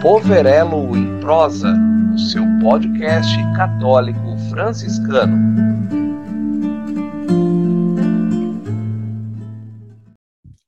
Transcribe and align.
Poverelo 0.00 0.96
em 0.96 1.18
Prosa, 1.20 1.74
o 2.14 2.18
seu 2.20 2.44
podcast 2.62 3.34
católico 3.56 4.38
franciscano. 4.48 5.36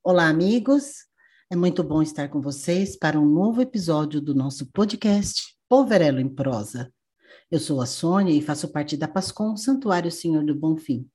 Olá, 0.03 0.29
amigos. 0.29 1.07
É 1.49 1.55
muito 1.55 1.85
bom 1.85 2.03
estar 2.03 2.29
com 2.29 2.41
vocês 2.41 2.99
para 2.99 3.21
um 3.21 3.25
novo 3.25 3.63
episódio 3.63 4.21
do 4.21 4.35
nosso 4.35 4.67
podcast 4.73 5.55
Poverelo 5.69 6.19
em 6.19 6.29
Prosa. 6.29 6.93
Eu 7.49 7.61
sou 7.61 7.81
a 7.81 7.87
Sônia 7.87 8.35
e 8.35 8.43
faço 8.43 8.67
parte 8.73 8.97
da 8.97 9.07
PASCOM 9.07 9.57
Santuário 9.57 10.11
Senhor 10.11 10.45
do 10.45 10.57
Bonfim. 10.57 11.09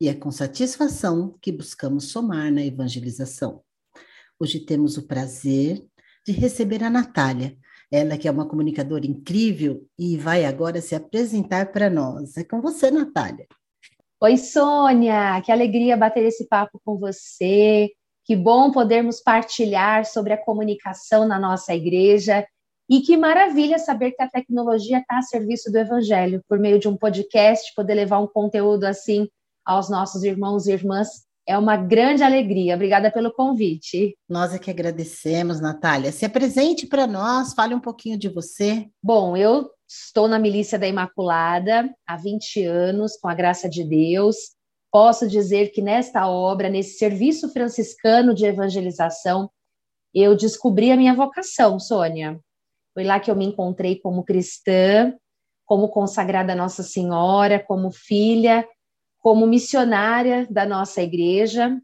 E 0.00 0.08
é 0.08 0.14
com 0.14 0.30
satisfação 0.30 1.36
que 1.42 1.52
buscamos 1.52 2.12
somar 2.12 2.50
na 2.50 2.64
evangelização. 2.64 3.62
Hoje 4.40 4.60
temos 4.60 4.96
o 4.96 5.06
prazer 5.06 5.84
de 6.28 6.38
receber 6.38 6.84
a 6.84 6.90
Natália, 6.90 7.56
ela 7.90 8.18
que 8.18 8.28
é 8.28 8.30
uma 8.30 8.46
comunicadora 8.46 9.06
incrível 9.06 9.82
e 9.98 10.18
vai 10.18 10.44
agora 10.44 10.78
se 10.82 10.94
apresentar 10.94 11.72
para 11.72 11.88
nós. 11.88 12.36
É 12.36 12.44
com 12.44 12.60
você, 12.60 12.90
Natália. 12.90 13.46
Oi, 14.20 14.36
Sônia, 14.36 15.40
que 15.40 15.50
alegria 15.50 15.96
bater 15.96 16.22
esse 16.24 16.46
papo 16.46 16.78
com 16.84 16.98
você. 16.98 17.90
Que 18.26 18.36
bom 18.36 18.70
podermos 18.70 19.22
partilhar 19.22 20.04
sobre 20.04 20.34
a 20.34 20.44
comunicação 20.44 21.26
na 21.26 21.40
nossa 21.40 21.74
igreja. 21.74 22.46
E 22.90 23.00
que 23.00 23.16
maravilha 23.16 23.78
saber 23.78 24.12
que 24.12 24.22
a 24.22 24.28
tecnologia 24.28 24.98
está 24.98 25.18
a 25.18 25.22
serviço 25.22 25.72
do 25.72 25.78
Evangelho, 25.78 26.42
por 26.46 26.58
meio 26.58 26.78
de 26.78 26.88
um 26.88 26.96
podcast, 26.96 27.72
poder 27.74 27.94
levar 27.94 28.18
um 28.18 28.26
conteúdo 28.26 28.84
assim 28.84 29.26
aos 29.64 29.88
nossos 29.88 30.24
irmãos 30.24 30.66
e 30.66 30.72
irmãs 30.72 31.27
é 31.48 31.56
uma 31.56 31.78
grande 31.78 32.22
alegria. 32.22 32.74
Obrigada 32.74 33.10
pelo 33.10 33.32
convite. 33.32 34.14
Nós 34.28 34.52
é 34.52 34.58
que 34.58 34.70
agradecemos, 34.70 35.62
Natália. 35.62 36.12
Se 36.12 36.26
apresente 36.26 36.86
para 36.86 37.06
nós, 37.06 37.54
fale 37.54 37.74
um 37.74 37.80
pouquinho 37.80 38.18
de 38.18 38.28
você. 38.28 38.86
Bom, 39.02 39.34
eu 39.34 39.70
estou 39.88 40.28
na 40.28 40.38
Milícia 40.38 40.78
da 40.78 40.86
Imaculada 40.86 41.90
há 42.06 42.16
20 42.18 42.64
anos, 42.64 43.16
com 43.16 43.28
a 43.28 43.34
graça 43.34 43.66
de 43.66 43.82
Deus. 43.82 44.36
Posso 44.92 45.26
dizer 45.26 45.68
que 45.68 45.80
nesta 45.80 46.28
obra, 46.28 46.68
nesse 46.68 46.98
serviço 46.98 47.48
franciscano 47.48 48.34
de 48.34 48.44
evangelização, 48.44 49.50
eu 50.14 50.36
descobri 50.36 50.92
a 50.92 50.96
minha 50.98 51.14
vocação, 51.14 51.80
Sônia. 51.80 52.38
Foi 52.92 53.04
lá 53.04 53.18
que 53.18 53.30
eu 53.30 53.36
me 53.36 53.46
encontrei 53.46 53.98
como 53.98 54.22
cristã, 54.22 55.14
como 55.64 55.88
consagrada 55.88 56.52
a 56.52 56.56
Nossa 56.56 56.82
Senhora, 56.82 57.58
como 57.58 57.90
filha 57.90 58.66
como 59.18 59.46
missionária 59.46 60.46
da 60.50 60.64
nossa 60.64 61.02
igreja. 61.02 61.80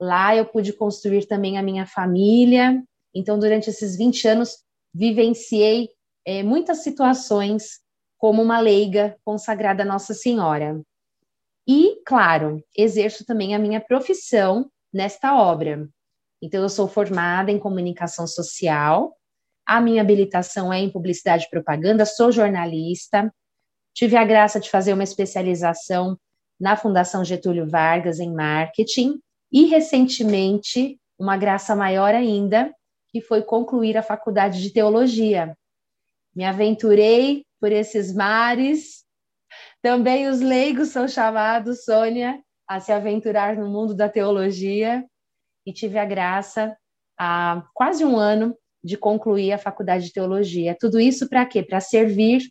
Lá 0.00 0.34
eu 0.34 0.46
pude 0.46 0.72
construir 0.72 1.26
também 1.26 1.58
a 1.58 1.62
minha 1.62 1.86
família. 1.86 2.82
Então, 3.14 3.38
durante 3.38 3.70
esses 3.70 3.96
20 3.96 4.28
anos, 4.28 4.58
vivenciei 4.94 5.90
é, 6.24 6.42
muitas 6.42 6.82
situações 6.82 7.80
como 8.18 8.42
uma 8.42 8.60
leiga 8.60 9.16
consagrada 9.24 9.82
a 9.82 9.86
Nossa 9.86 10.14
Senhora. 10.14 10.80
E, 11.66 12.02
claro, 12.04 12.62
exerço 12.76 13.24
também 13.24 13.54
a 13.54 13.58
minha 13.58 13.80
profissão 13.80 14.70
nesta 14.92 15.36
obra. 15.36 15.88
Então, 16.42 16.62
eu 16.62 16.68
sou 16.68 16.88
formada 16.88 17.50
em 17.50 17.58
comunicação 17.58 18.26
social, 18.26 19.14
a 19.66 19.80
minha 19.80 20.02
habilitação 20.02 20.72
é 20.72 20.78
em 20.80 20.90
publicidade 20.90 21.44
e 21.44 21.50
propaganda, 21.50 22.04
sou 22.04 22.32
jornalista, 22.32 23.32
tive 23.94 24.16
a 24.16 24.24
graça 24.24 24.58
de 24.58 24.70
fazer 24.70 24.92
uma 24.92 25.04
especialização 25.04 26.18
na 26.60 26.76
Fundação 26.76 27.24
Getúlio 27.24 27.66
Vargas 27.66 28.20
em 28.20 28.32
marketing 28.32 29.18
e 29.50 29.64
recentemente 29.64 31.00
uma 31.18 31.36
graça 31.36 31.74
maior 31.74 32.14
ainda, 32.14 32.72
que 33.08 33.20
foi 33.20 33.42
concluir 33.42 33.96
a 33.96 34.02
faculdade 34.02 34.62
de 34.62 34.70
teologia. 34.70 35.56
Me 36.34 36.44
aventurei 36.44 37.44
por 37.60 37.72
esses 37.72 38.14
mares. 38.14 39.04
Também 39.82 40.28
os 40.28 40.40
leigos 40.40 40.88
são 40.88 41.08
chamados, 41.08 41.84
Sônia, 41.84 42.40
a 42.68 42.78
se 42.78 42.92
aventurar 42.92 43.56
no 43.56 43.68
mundo 43.68 43.94
da 43.94 44.08
teologia 44.08 45.04
e 45.66 45.72
tive 45.72 45.98
a 45.98 46.04
graça 46.04 46.76
há 47.18 47.62
quase 47.74 48.04
um 48.04 48.16
ano 48.16 48.56
de 48.82 48.96
concluir 48.96 49.52
a 49.52 49.58
faculdade 49.58 50.06
de 50.06 50.12
teologia. 50.12 50.76
Tudo 50.78 51.00
isso 51.00 51.28
para 51.28 51.44
quê? 51.44 51.62
Para 51.62 51.80
servir, 51.80 52.42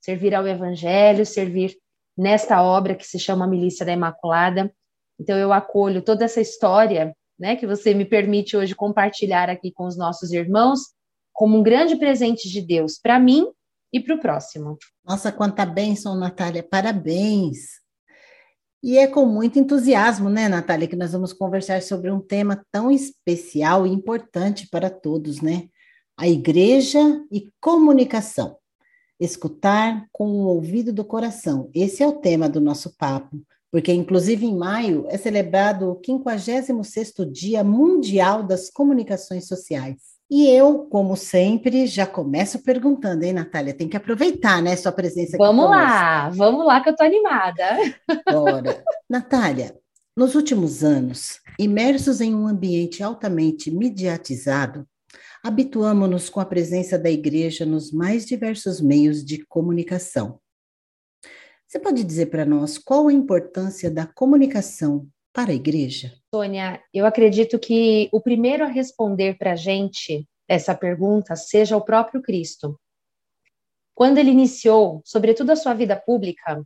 servir 0.00 0.34
ao 0.34 0.46
evangelho, 0.46 1.26
servir 1.26 1.76
nesta 2.18 2.60
obra 2.60 2.96
que 2.96 3.06
se 3.06 3.18
chama 3.18 3.46
Milícia 3.46 3.86
da 3.86 3.92
Imaculada. 3.92 4.74
Então 5.20 5.38
eu 5.38 5.52
acolho 5.52 6.02
toda 6.02 6.24
essa 6.24 6.40
história, 6.40 7.14
né, 7.38 7.54
que 7.54 7.66
você 7.66 7.94
me 7.94 8.04
permite 8.04 8.56
hoje 8.56 8.74
compartilhar 8.74 9.48
aqui 9.48 9.70
com 9.70 9.86
os 9.86 9.96
nossos 9.96 10.32
irmãos, 10.32 10.80
como 11.32 11.56
um 11.56 11.62
grande 11.62 11.94
presente 11.94 12.48
de 12.50 12.60
Deus 12.60 12.98
para 13.00 13.20
mim 13.20 13.46
e 13.92 14.00
para 14.00 14.16
o 14.16 14.20
próximo. 14.20 14.76
Nossa, 15.04 15.30
quanta 15.30 15.64
bênção, 15.64 16.16
Natália, 16.16 16.62
parabéns! 16.68 17.78
E 18.82 18.98
é 18.98 19.06
com 19.06 19.24
muito 19.24 19.58
entusiasmo, 19.58 20.28
né, 20.28 20.48
Natália, 20.48 20.86
que 20.88 20.96
nós 20.96 21.12
vamos 21.12 21.32
conversar 21.32 21.82
sobre 21.82 22.10
um 22.10 22.20
tema 22.20 22.64
tão 22.70 22.90
especial 22.90 23.86
e 23.86 23.90
importante 23.90 24.68
para 24.68 24.90
todos, 24.90 25.40
né? 25.40 25.68
A 26.16 26.28
igreja 26.28 27.00
e 27.30 27.48
comunicação. 27.60 28.56
Escutar 29.18 30.06
com 30.12 30.28
o 30.28 30.46
ouvido 30.46 30.92
do 30.92 31.04
coração. 31.04 31.70
Esse 31.74 32.02
é 32.02 32.06
o 32.06 32.12
tema 32.12 32.48
do 32.48 32.60
nosso 32.60 32.96
papo, 32.96 33.40
porque 33.70 33.92
inclusive 33.92 34.46
em 34.46 34.56
maio 34.56 35.06
é 35.08 35.18
celebrado 35.18 35.90
o 35.90 35.96
56º 35.96 37.30
Dia 37.30 37.64
Mundial 37.64 38.42
das 38.42 38.70
Comunicações 38.70 39.46
Sociais. 39.46 40.18
E 40.30 40.46
eu, 40.46 40.80
como 40.90 41.16
sempre, 41.16 41.86
já 41.86 42.06
começo 42.06 42.62
perguntando, 42.62 43.24
hein, 43.24 43.32
Natália? 43.32 43.72
Tem 43.72 43.88
que 43.88 43.96
aproveitar, 43.96 44.62
né, 44.62 44.76
sua 44.76 44.92
presença 44.92 45.36
aqui. 45.36 45.38
Vamos 45.38 45.70
lá, 45.70 46.28
vamos 46.28 46.66
lá 46.66 46.82
que 46.82 46.90
eu 46.90 46.96
tô 46.96 47.02
animada. 47.02 47.64
Bora. 48.30 48.84
Natália, 49.08 49.74
nos 50.14 50.34
últimos 50.34 50.84
anos, 50.84 51.40
imersos 51.58 52.20
em 52.20 52.34
um 52.34 52.46
ambiente 52.46 53.02
altamente 53.02 53.70
mediatizado, 53.70 54.86
habituamos-nos 55.42 56.28
com 56.28 56.40
a 56.40 56.46
presença 56.46 56.98
da 56.98 57.10
igreja 57.10 57.64
nos 57.64 57.92
mais 57.92 58.26
diversos 58.26 58.80
meios 58.80 59.24
de 59.24 59.44
comunicação. 59.46 60.40
Você 61.66 61.78
pode 61.78 62.02
dizer 62.02 62.26
para 62.26 62.44
nós 62.44 62.78
qual 62.78 63.08
a 63.08 63.12
importância 63.12 63.90
da 63.90 64.06
comunicação 64.06 65.06
para 65.32 65.50
a 65.50 65.54
igreja? 65.54 66.14
Sônia, 66.34 66.82
eu 66.92 67.04
acredito 67.04 67.58
que 67.58 68.08
o 68.12 68.20
primeiro 68.20 68.64
a 68.64 68.68
responder 68.68 69.36
para 69.36 69.52
a 69.52 69.56
gente 69.56 70.26
essa 70.48 70.74
pergunta 70.74 71.36
seja 71.36 71.76
o 71.76 71.84
próprio 71.84 72.22
Cristo. 72.22 72.80
Quando 73.94 74.18
ele 74.18 74.30
iniciou, 74.30 75.02
sobretudo 75.04 75.50
a 75.50 75.56
sua 75.56 75.74
vida 75.74 75.94
pública, 75.94 76.64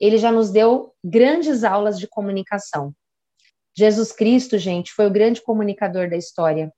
ele 0.00 0.18
já 0.18 0.32
nos 0.32 0.50
deu 0.50 0.92
grandes 1.04 1.62
aulas 1.62 1.98
de 1.98 2.08
comunicação. 2.08 2.92
Jesus 3.76 4.10
Cristo, 4.10 4.58
gente, 4.58 4.92
foi 4.92 5.06
o 5.06 5.10
grande 5.10 5.40
comunicador 5.40 6.10
da 6.10 6.16
história. 6.16 6.72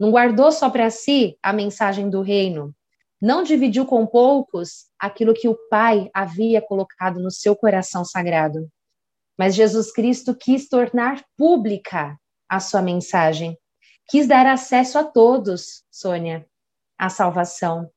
Não 0.00 0.10
guardou 0.10 0.50
só 0.50 0.70
para 0.70 0.88
si 0.88 1.36
a 1.42 1.52
mensagem 1.52 2.08
do 2.08 2.22
reino. 2.22 2.74
Não 3.20 3.42
dividiu 3.42 3.84
com 3.84 4.06
poucos 4.06 4.86
aquilo 4.98 5.34
que 5.34 5.46
o 5.46 5.54
Pai 5.68 6.08
havia 6.14 6.62
colocado 6.62 7.20
no 7.20 7.30
seu 7.30 7.54
coração 7.54 8.02
sagrado. 8.02 8.66
Mas 9.38 9.54
Jesus 9.54 9.92
Cristo 9.92 10.34
quis 10.34 10.70
tornar 10.70 11.22
pública 11.36 12.18
a 12.48 12.60
sua 12.60 12.80
mensagem. 12.80 13.58
Quis 14.08 14.26
dar 14.26 14.46
acesso 14.46 14.98
a 14.98 15.04
todos, 15.04 15.84
Sônia, 15.90 16.48
à 16.98 17.10
salvação. 17.10 17.90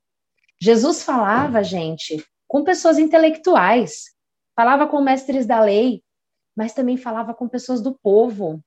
Jesus 0.61 1.03
falava, 1.03 1.63
gente, 1.63 2.21
com 2.47 2.65
pessoas 2.65 2.99
intelectuais, 2.99 4.13
falava 4.53 4.87
com 4.87 5.01
mestres 5.01 5.45
da 5.45 5.61
lei, 5.61 6.03
mas 6.55 6.73
também 6.73 6.97
falava 6.97 7.33
com 7.33 7.47
pessoas 7.47 7.81
do 7.81 7.97
povo. 7.97 8.61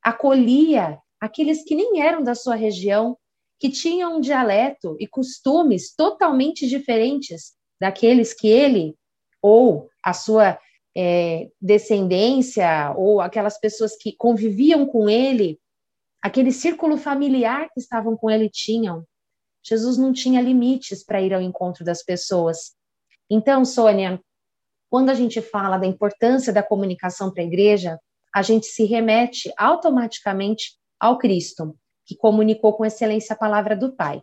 Acolhia 0.00 1.00
aqueles 1.20 1.64
que 1.64 1.74
nem 1.74 2.00
eram 2.00 2.22
da 2.22 2.34
sua 2.34 2.54
região, 2.54 3.16
que 3.58 3.68
tinham 3.68 4.16
um 4.16 4.20
dialeto 4.20 4.96
e 5.00 5.06
costumes 5.06 5.94
totalmente 5.94 6.68
diferentes 6.68 7.54
daqueles 7.80 8.32
que 8.32 8.48
ele 8.48 8.94
ou 9.42 9.88
a 10.04 10.12
sua 10.12 10.58
é, 10.96 11.48
descendência 11.60 12.92
ou 12.96 13.20
aquelas 13.20 13.58
pessoas 13.58 13.96
que 13.96 14.16
conviviam 14.16 14.86
com 14.86 15.08
ele, 15.08 15.60
aquele 16.22 16.52
círculo 16.52 16.96
familiar 16.96 17.68
que 17.72 17.80
estavam 17.80 18.16
com 18.16 18.30
ele 18.30 18.48
tinham. 18.48 19.04
Jesus 19.62 19.98
não 19.98 20.12
tinha 20.12 20.40
limites 20.40 21.04
para 21.04 21.20
ir 21.20 21.34
ao 21.34 21.42
encontro 21.42 21.84
das 21.84 22.02
pessoas. 22.02 22.74
Então, 23.30 23.64
Sônia, 23.64 24.20
quando 24.90 25.10
a 25.10 25.14
gente 25.14 25.42
fala 25.42 25.78
da 25.78 25.86
importância 25.86 26.52
da 26.52 26.62
comunicação 26.62 27.30
para 27.30 27.42
a 27.42 27.46
igreja, 27.46 27.98
a 28.34 28.42
gente 28.42 28.66
se 28.66 28.84
remete 28.84 29.52
automaticamente 29.56 30.77
ao 30.98 31.18
Cristo, 31.18 31.76
que 32.04 32.16
comunicou 32.16 32.72
com 32.72 32.84
excelência 32.84 33.34
a 33.34 33.38
palavra 33.38 33.76
do 33.76 33.92
Pai. 33.92 34.22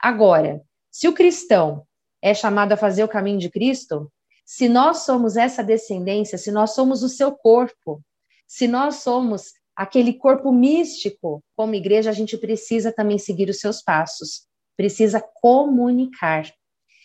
Agora, 0.00 0.62
se 0.90 1.06
o 1.06 1.12
cristão 1.12 1.86
é 2.20 2.34
chamado 2.34 2.72
a 2.72 2.76
fazer 2.76 3.04
o 3.04 3.08
caminho 3.08 3.38
de 3.38 3.48
Cristo, 3.48 4.10
se 4.44 4.68
nós 4.68 5.04
somos 5.04 5.36
essa 5.36 5.62
descendência, 5.62 6.36
se 6.36 6.50
nós 6.50 6.74
somos 6.74 7.02
o 7.02 7.08
seu 7.08 7.32
corpo, 7.32 8.02
se 8.48 8.66
nós 8.66 8.96
somos 8.96 9.52
aquele 9.76 10.14
corpo 10.14 10.52
místico, 10.52 11.42
como 11.56 11.74
igreja, 11.74 12.10
a 12.10 12.12
gente 12.12 12.36
precisa 12.36 12.92
também 12.92 13.16
seguir 13.16 13.48
os 13.48 13.60
seus 13.60 13.80
passos. 13.80 14.48
precisa 14.76 15.22
comunicar. 15.34 16.50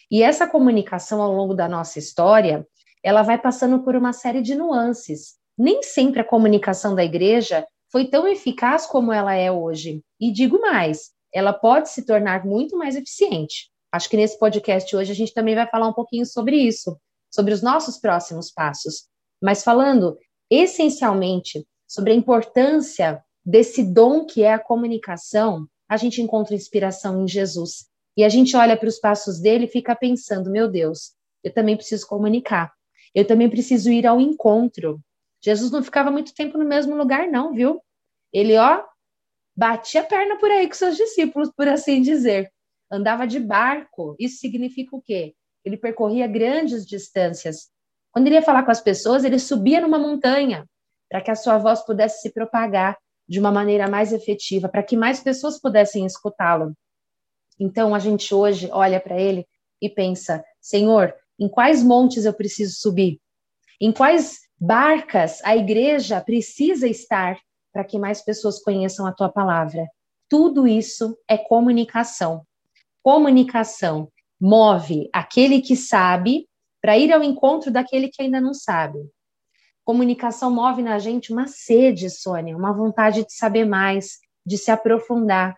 E 0.10 0.24
essa 0.24 0.48
comunicação 0.48 1.22
ao 1.22 1.34
longo 1.34 1.54
da 1.54 1.68
nossa 1.68 2.00
história, 2.00 2.66
ela 3.04 3.22
vai 3.22 3.38
passando 3.38 3.84
por 3.84 3.96
uma 3.96 4.14
série 4.14 4.42
de 4.42 4.56
nuances. 4.56 5.36
Nem 5.58 5.84
sempre 5.84 6.22
a 6.22 6.24
comunicação 6.24 6.96
da 6.96 7.04
igreja 7.04 7.68
foi 7.96 8.04
tão 8.04 8.28
eficaz 8.28 8.86
como 8.86 9.14
ela 9.14 9.34
é 9.36 9.50
hoje. 9.50 10.04
E 10.20 10.30
digo 10.30 10.60
mais, 10.60 11.12
ela 11.34 11.54
pode 11.54 11.88
se 11.88 12.06
tornar 12.06 12.46
muito 12.46 12.78
mais 12.78 12.94
eficiente. 12.94 13.72
Acho 13.90 14.10
que 14.10 14.18
nesse 14.18 14.38
podcast 14.38 14.94
hoje 14.94 15.14
a 15.14 15.16
gente 15.16 15.34
também 15.34 15.56
vai 15.56 15.66
falar 15.66 15.88
um 15.88 15.94
pouquinho 15.94 16.26
sobre 16.26 16.58
isso, 16.58 17.00
sobre 17.34 17.54
os 17.54 17.62
nossos 17.62 17.98
próximos 17.98 18.52
passos. 18.52 19.06
Mas 19.42 19.64
falando 19.64 20.18
essencialmente 20.52 21.66
sobre 21.88 22.12
a 22.12 22.16
importância 22.16 23.24
desse 23.46 23.82
dom 23.82 24.26
que 24.26 24.44
é 24.44 24.52
a 24.52 24.60
comunicação, 24.60 25.66
a 25.88 25.96
gente 25.96 26.22
encontra 26.22 26.54
inspiração 26.54 27.24
em 27.24 27.28
Jesus. 27.30 27.86
E 28.18 28.26
a 28.26 28.30
gente 28.30 28.58
olha 28.58 28.76
para 28.76 28.90
os 28.90 29.00
passos 29.00 29.40
dele 29.40 29.68
e 29.68 29.70
fica 29.70 29.96
pensando: 29.96 30.52
meu 30.52 30.70
Deus, 30.70 31.14
eu 31.42 31.54
também 31.54 31.78
preciso 31.78 32.06
comunicar. 32.08 32.74
Eu 33.16 33.26
também 33.26 33.50
preciso 33.50 33.90
ir 33.90 34.06
ao 34.06 34.20
encontro. 34.20 35.00
Jesus 35.46 35.70
não 35.70 35.84
ficava 35.84 36.10
muito 36.10 36.34
tempo 36.34 36.58
no 36.58 36.66
mesmo 36.66 36.96
lugar, 36.96 37.28
não, 37.28 37.54
viu? 37.54 37.80
Ele, 38.34 38.58
ó, 38.58 38.84
batia 39.56 40.02
a 40.02 40.04
perna 40.04 40.40
por 40.40 40.50
aí 40.50 40.68
com 40.68 40.74
seus 40.74 40.98
discípulos, 40.98 41.52
por 41.56 41.68
assim 41.68 42.02
dizer. 42.02 42.52
Andava 42.92 43.28
de 43.28 43.40
barco. 43.40 44.16
Isso 44.20 44.40
significa 44.40 44.96
o 44.96 45.02
quê? 45.02 45.36
Ele 45.64 45.78
percorria 45.78 46.26
grandes 46.26 46.84
distâncias. 46.84 47.70
Quando 48.12 48.26
ele 48.26 48.38
ia 48.38 48.42
falar 48.42 48.64
com 48.64 48.72
as 48.72 48.82
pessoas, 48.82 49.24
ele 49.24 49.38
subia 49.38 49.80
numa 49.80 50.00
montanha 50.00 50.66
para 51.08 51.22
que 51.22 51.30
a 51.30 51.36
sua 51.36 51.60
voz 51.60 51.86
pudesse 51.86 52.22
se 52.22 52.34
propagar 52.34 52.98
de 53.28 53.40
uma 53.40 53.52
maneira 53.52 53.88
mais 53.88 54.12
efetiva, 54.12 54.68
para 54.68 54.82
que 54.82 54.98
mais 54.98 55.20
pessoas 55.20 55.62
pudessem 55.62 56.08
escutá-lo. 56.08 56.74
Então 57.60 57.94
a 57.94 58.00
gente 58.00 58.34
hoje 58.34 58.68
olha 58.72 59.00
para 59.00 59.20
ele 59.20 59.48
e 59.80 59.90
pensa: 59.90 60.44
Senhor, 60.60 61.14
em 61.38 61.48
quais 61.48 61.84
montes 61.84 62.26
eu 62.26 62.34
preciso 62.34 62.76
subir? 62.80 63.20
Em 63.80 63.92
quais 63.92 64.45
barcas 64.60 65.42
a 65.44 65.56
igreja 65.56 66.22
precisa 66.22 66.88
estar 66.88 67.38
para 67.74 67.84
que 67.84 68.00
mais 68.00 68.24
pessoas 68.24 68.62
conheçam 68.62 69.06
a 69.06 69.12
tua 69.12 69.30
palavra? 69.30 69.88
Tudo 70.30 70.68
isso 70.68 71.18
é 71.28 71.38
comunicação. 71.38 72.44
Comunicação 73.04 74.10
move 74.40 75.10
aquele 75.14 75.62
que 75.62 75.76
sabe 75.76 76.48
para 76.82 76.98
ir 76.98 77.12
ao 77.12 77.24
encontro 77.24 77.72
daquele 77.72 78.10
que 78.10 78.22
ainda 78.22 78.40
não 78.40 78.54
sabe. 78.54 79.00
Comunicação 79.84 80.50
move 80.50 80.82
na 80.82 80.98
gente 81.00 81.32
uma 81.32 81.48
sede, 81.48 82.10
Sônia, 82.10 82.58
uma 82.58 82.74
vontade 82.74 83.24
de 83.24 83.34
saber 83.34 83.66
mais, 83.66 84.20
de 84.46 84.58
se 84.58 84.72
aprofundar. 84.72 85.56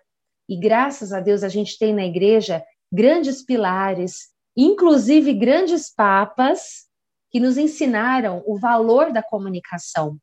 E 0.49 0.57
graças 0.57 1.13
a 1.13 1.19
Deus 1.19 1.43
a 1.43 1.49
gente 1.49 1.77
tem 1.77 1.93
na 1.93 2.05
igreja 2.05 2.63
grandes 2.91 3.43
pilares, 3.43 4.29
inclusive 4.55 5.33
grandes 5.33 5.93
papas, 5.93 6.86
que 7.29 7.39
nos 7.39 7.57
ensinaram 7.57 8.43
o 8.45 8.57
valor 8.57 9.11
da 9.11 9.21
comunicação, 9.21 10.17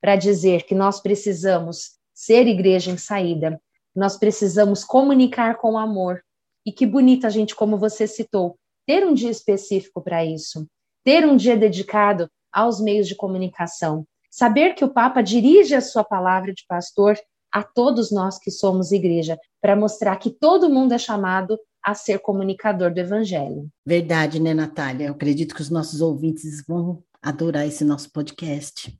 para 0.00 0.16
dizer 0.16 0.64
que 0.64 0.74
nós 0.74 1.00
precisamos 1.00 1.98
ser 2.14 2.46
igreja 2.46 2.90
em 2.90 2.96
saída, 2.96 3.60
nós 3.94 4.16
precisamos 4.16 4.84
comunicar 4.84 5.56
com 5.56 5.78
amor. 5.78 6.22
E 6.64 6.72
que 6.72 6.86
bonita 6.86 7.30
gente, 7.30 7.54
como 7.54 7.78
você 7.78 8.06
citou, 8.06 8.56
ter 8.86 9.06
um 9.06 9.14
dia 9.14 9.30
específico 9.30 10.02
para 10.02 10.24
isso, 10.24 10.66
ter 11.04 11.26
um 11.26 11.36
dia 11.36 11.56
dedicado 11.56 12.28
aos 12.52 12.80
meios 12.80 13.08
de 13.08 13.14
comunicação. 13.14 14.04
Saber 14.30 14.74
que 14.74 14.84
o 14.84 14.92
Papa 14.92 15.22
dirige 15.22 15.74
a 15.74 15.80
sua 15.80 16.04
palavra 16.04 16.52
de 16.52 16.64
pastor 16.68 17.18
a 17.52 17.62
todos 17.62 18.12
nós 18.12 18.38
que 18.38 18.50
somos 18.50 18.92
igreja, 18.92 19.38
para 19.60 19.74
mostrar 19.74 20.16
que 20.16 20.30
todo 20.30 20.70
mundo 20.70 20.92
é 20.92 20.98
chamado 20.98 21.58
a 21.84 21.94
ser 21.94 22.18
comunicador 22.18 22.92
do 22.92 23.00
evangelho. 23.00 23.68
Verdade, 23.84 24.40
né, 24.40 24.54
Natália? 24.54 25.06
Eu 25.06 25.12
acredito 25.12 25.54
que 25.54 25.62
os 25.62 25.70
nossos 25.70 26.00
ouvintes 26.00 26.64
vão 26.66 27.02
adorar 27.22 27.66
esse 27.66 27.84
nosso 27.84 28.10
podcast. 28.12 28.98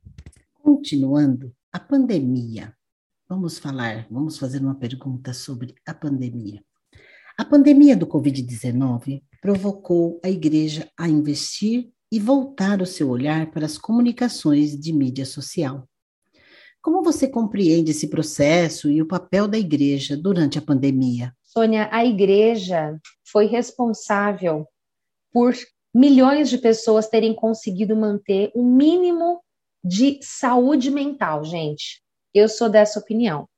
Continuando, 0.61 1.53
a 1.71 1.79
pandemia. 1.79 2.73
Vamos 3.29 3.57
falar, 3.57 4.07
vamos 4.09 4.37
fazer 4.37 4.59
uma 4.59 4.75
pergunta 4.75 5.33
sobre 5.33 5.73
a 5.87 5.93
pandemia. 5.93 6.61
A 7.37 7.45
pandemia 7.45 7.95
do 7.95 8.05
Covid-19 8.05 9.23
provocou 9.41 10.19
a 10.23 10.29
igreja 10.29 10.89
a 10.97 11.07
investir 11.07 11.91
e 12.11 12.19
voltar 12.19 12.81
o 12.81 12.85
seu 12.85 13.09
olhar 13.09 13.49
para 13.51 13.65
as 13.65 13.77
comunicações 13.77 14.77
de 14.77 14.91
mídia 14.91 15.25
social. 15.25 15.87
Como 16.81 17.03
você 17.03 17.27
compreende 17.27 17.91
esse 17.91 18.09
processo 18.09 18.89
e 18.89 19.01
o 19.01 19.07
papel 19.07 19.47
da 19.47 19.57
igreja 19.57 20.17
durante 20.17 20.59
a 20.59 20.61
pandemia? 20.61 21.33
Sônia, 21.51 21.89
a 21.91 22.05
igreja 22.05 22.97
foi 23.25 23.45
responsável 23.45 24.65
por 25.33 25.53
milhões 25.93 26.49
de 26.49 26.57
pessoas 26.57 27.09
terem 27.09 27.35
conseguido 27.35 27.93
manter 27.93 28.53
um 28.55 28.63
mínimo 28.63 29.43
de 29.83 30.17
saúde 30.23 30.89
mental, 30.89 31.43
gente. 31.43 32.01
Eu 32.33 32.47
sou 32.47 32.69
dessa 32.69 32.99
opinião. 32.99 33.49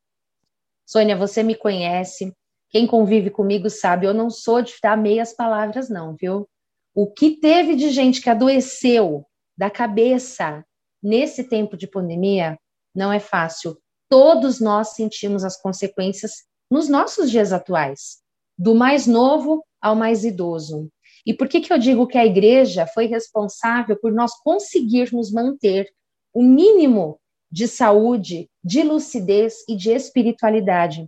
Sônia, 0.87 1.15
você 1.15 1.43
me 1.43 1.53
conhece, 1.53 2.33
quem 2.71 2.87
convive 2.87 3.29
comigo 3.29 3.69
sabe, 3.69 4.07
eu 4.07 4.13
não 4.13 4.27
sou 4.27 4.63
de 4.63 4.73
dar 4.81 4.97
meias 4.97 5.31
palavras, 5.31 5.87
não, 5.87 6.15
viu? 6.19 6.49
O 6.95 7.05
que 7.05 7.39
teve 7.39 7.75
de 7.75 7.91
gente 7.91 8.21
que 8.23 8.29
adoeceu 8.29 9.23
da 9.55 9.69
cabeça 9.69 10.65
nesse 11.01 11.43
tempo 11.43 11.77
de 11.77 11.85
pandemia 11.85 12.57
não 12.95 13.13
é 13.13 13.19
fácil. 13.19 13.77
Todos 14.09 14.59
nós 14.59 14.95
sentimos 14.95 15.43
as 15.43 15.61
consequências 15.61 16.43
nos 16.73 16.89
nossos 16.89 17.29
dias 17.29 17.53
atuais, 17.53 18.17
do 18.57 18.73
mais 18.73 19.05
novo 19.05 19.63
ao 19.79 19.95
mais 19.95 20.25
idoso. 20.25 20.89
E 21.23 21.31
por 21.31 21.47
que, 21.47 21.61
que 21.61 21.71
eu 21.71 21.77
digo 21.77 22.07
que 22.07 22.17
a 22.17 22.25
igreja 22.25 22.87
foi 22.87 23.05
responsável 23.05 23.95
por 23.95 24.11
nós 24.11 24.33
conseguirmos 24.41 25.31
manter 25.31 25.87
o 26.33 26.41
mínimo 26.41 27.19
de 27.51 27.67
saúde, 27.67 28.49
de 28.63 28.81
lucidez 28.81 29.63
e 29.69 29.75
de 29.75 29.91
espiritualidade? 29.91 31.07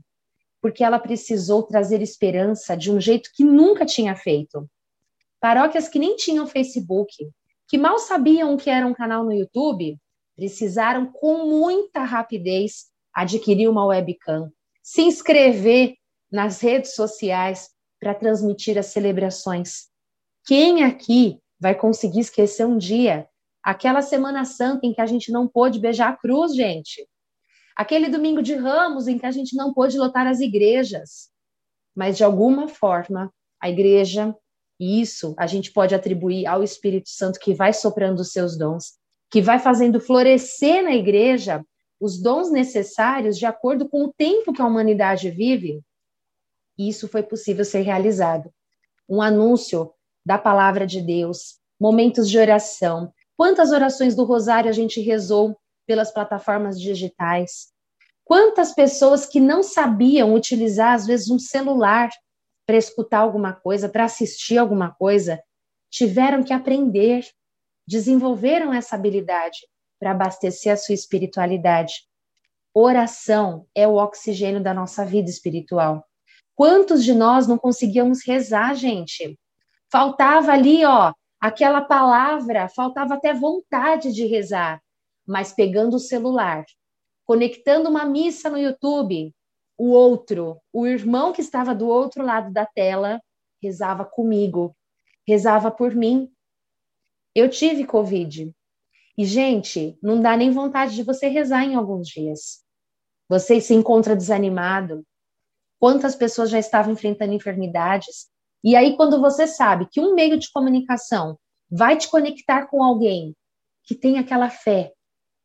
Porque 0.61 0.83
ela 0.83 0.99
precisou 0.99 1.63
trazer 1.63 1.99
esperança 1.99 2.77
de 2.77 2.91
um 2.91 3.01
jeito 3.01 3.31
que 3.33 3.43
nunca 3.43 3.87
tinha 3.87 4.15
feito 4.15 4.69
paróquias 5.39 5.87
que 5.87 5.99
nem 5.99 6.15
tinham 6.15 6.47
Facebook, 6.47 7.11
que 7.67 7.77
mal 7.77 7.97
sabiam 7.97 8.53
o 8.53 8.57
que 8.57 8.69
era 8.69 8.85
um 8.85 8.93
canal 8.93 9.23
no 9.23 9.33
YouTube, 9.33 9.97
precisaram 10.35 11.05
com 11.05 11.45
muita 11.45 12.03
rapidez 12.03 12.85
adquirir 13.13 13.67
uma 13.67 13.85
webcam, 13.85 14.51
se 14.85 15.01
inscrever 15.01 15.95
nas 16.31 16.61
redes 16.61 16.93
sociais 16.93 17.71
para 17.99 18.13
transmitir 18.13 18.77
as 18.77 18.85
celebrações. 18.85 19.87
Quem 20.45 20.83
aqui 20.83 21.39
vai 21.59 21.73
conseguir 21.73 22.19
esquecer 22.19 22.67
um 22.67 22.77
dia 22.77 23.27
aquela 23.63 24.03
Semana 24.03 24.45
Santa 24.45 24.85
em 24.85 24.93
que 24.93 25.01
a 25.01 25.07
gente 25.07 25.31
não 25.31 25.47
pôde 25.47 25.79
beijar 25.79 26.09
a 26.09 26.15
cruz, 26.15 26.53
gente? 26.55 27.03
Aquele 27.75 28.09
domingo 28.09 28.43
de 28.43 28.53
Ramos 28.53 29.07
em 29.07 29.17
que 29.17 29.25
a 29.25 29.31
gente 29.31 29.55
não 29.55 29.73
pôde 29.73 29.97
lotar 29.97 30.27
as 30.27 30.39
igrejas. 30.39 31.31
Mas 31.95 32.15
de 32.15 32.23
alguma 32.23 32.67
forma, 32.67 33.33
a 33.59 33.67
igreja 33.67 34.35
e 34.79 35.01
isso 35.01 35.33
a 35.35 35.47
gente 35.47 35.71
pode 35.73 35.95
atribuir 35.95 36.45
ao 36.45 36.61
Espírito 36.61 37.09
Santo 37.09 37.39
que 37.39 37.55
vai 37.55 37.73
soprando 37.73 38.19
os 38.19 38.31
seus 38.31 38.55
dons, 38.55 38.93
que 39.31 39.41
vai 39.41 39.57
fazendo 39.57 39.99
florescer 39.99 40.83
na 40.83 40.93
igreja 40.93 41.65
os 41.99 42.21
dons 42.21 42.51
necessários 42.51 43.37
de 43.37 43.45
acordo 43.45 43.87
com 43.87 44.05
o 44.05 44.13
tempo 44.13 44.53
que 44.53 44.61
a 44.61 44.65
humanidade 44.65 45.29
vive. 45.29 45.81
Isso 46.77 47.07
foi 47.07 47.23
possível 47.23 47.63
ser 47.63 47.81
realizado. 47.81 48.51
Um 49.07 49.21
anúncio 49.21 49.93
da 50.25 50.37
palavra 50.37 50.85
de 50.85 51.01
Deus, 51.01 51.59
momentos 51.79 52.29
de 52.29 52.37
oração. 52.37 53.13
Quantas 53.37 53.71
orações 53.71 54.15
do 54.15 54.23
Rosário 54.23 54.69
a 54.69 54.73
gente 54.73 54.99
rezou 54.99 55.57
pelas 55.85 56.11
plataformas 56.11 56.79
digitais? 56.79 57.73
Quantas 58.23 58.73
pessoas 58.73 59.25
que 59.25 59.39
não 59.39 59.61
sabiam 59.61 60.33
utilizar, 60.33 60.93
às 60.93 61.05
vezes, 61.05 61.29
um 61.29 61.37
celular 61.37 62.09
para 62.65 62.75
escutar 62.75 63.19
alguma 63.19 63.53
coisa, 63.53 63.87
para 63.87 64.05
assistir 64.05 64.57
alguma 64.57 64.91
coisa, 64.91 65.41
tiveram 65.91 66.43
que 66.43 66.51
aprender, 66.51 67.23
desenvolveram 67.87 68.73
essa 68.73 68.95
habilidade 68.95 69.59
para 69.99 70.11
abastecer 70.11 70.73
a 70.73 70.77
sua 70.77 70.95
espiritualidade. 70.95 72.05
Oração 72.73 73.65
é 73.73 73.87
o 73.87 73.95
oxigênio 73.95 74.61
da 74.61 74.73
nossa 74.73 75.05
vida 75.05 75.29
espiritual. 75.29 76.05
Quantos 76.53 77.03
de 77.03 77.13
nós 77.13 77.47
não 77.47 77.57
conseguíamos 77.57 78.25
rezar, 78.25 78.73
gente? 78.75 79.39
Faltava 79.91 80.51
ali, 80.51 80.85
ó, 80.85 81.13
aquela 81.39 81.81
palavra, 81.81 82.67
faltava 82.69 83.13
até 83.15 83.33
vontade 83.33 84.13
de 84.13 84.25
rezar, 84.25 84.81
mas 85.25 85.53
pegando 85.53 85.95
o 85.95 85.99
celular, 85.99 86.65
conectando 87.25 87.89
uma 87.89 88.05
missa 88.05 88.49
no 88.49 88.57
YouTube, 88.57 89.33
o 89.77 89.89
outro, 89.89 90.59
o 90.71 90.87
irmão 90.87 91.33
que 91.33 91.41
estava 91.41 91.75
do 91.75 91.87
outro 91.87 92.23
lado 92.23 92.51
da 92.51 92.65
tela, 92.65 93.21
rezava 93.61 94.05
comigo, 94.05 94.75
rezava 95.27 95.71
por 95.71 95.93
mim. 95.93 96.31
Eu 97.33 97.49
tive 97.49 97.85
Covid. 97.85 98.53
E, 99.17 99.25
gente, 99.25 99.97
não 100.01 100.21
dá 100.21 100.35
nem 100.35 100.51
vontade 100.51 100.95
de 100.95 101.03
você 101.03 101.27
rezar 101.27 101.63
em 101.63 101.75
alguns 101.75 102.07
dias. 102.07 102.63
Você 103.29 103.61
se 103.61 103.73
encontra 103.73 104.15
desanimado. 104.15 105.05
quantas 105.79 106.15
pessoas 106.15 106.49
já 106.49 106.57
estavam 106.57 106.93
enfrentando 106.93 107.33
enfermidades. 107.33 108.27
E 108.63 108.75
aí, 108.75 108.95
quando 108.95 109.19
você 109.19 109.45
sabe 109.45 109.87
que 109.91 110.01
um 110.01 110.15
meio 110.15 110.37
de 110.37 110.51
comunicação 110.51 111.37
vai 111.69 111.97
te 111.97 112.09
conectar 112.09 112.67
com 112.67 112.83
alguém 112.83 113.35
que 113.83 113.93
tem 113.93 114.17
aquela 114.17 114.49
fé 114.49 114.93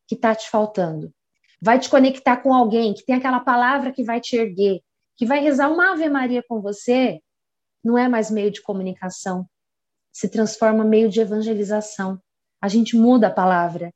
que 0.06 0.14
está 0.14 0.34
te 0.34 0.48
faltando, 0.48 1.12
vai 1.60 1.78
te 1.78 1.90
conectar 1.90 2.38
com 2.38 2.54
alguém 2.54 2.94
que 2.94 3.04
tem 3.04 3.16
aquela 3.16 3.40
palavra 3.40 3.92
que 3.92 4.02
vai 4.02 4.20
te 4.20 4.36
erguer, 4.36 4.80
que 5.16 5.26
vai 5.26 5.40
rezar 5.40 5.68
uma 5.68 5.92
Ave 5.92 6.08
Maria 6.08 6.42
com 6.48 6.60
você, 6.60 7.20
não 7.84 7.98
é 7.98 8.08
mais 8.08 8.30
meio 8.30 8.50
de 8.50 8.62
comunicação, 8.62 9.46
se 10.12 10.28
transforma 10.28 10.84
meio 10.84 11.08
de 11.08 11.20
evangelização. 11.20 12.20
A 12.60 12.68
gente 12.68 12.96
muda 12.96 13.28
a 13.28 13.32
palavra. 13.32 13.92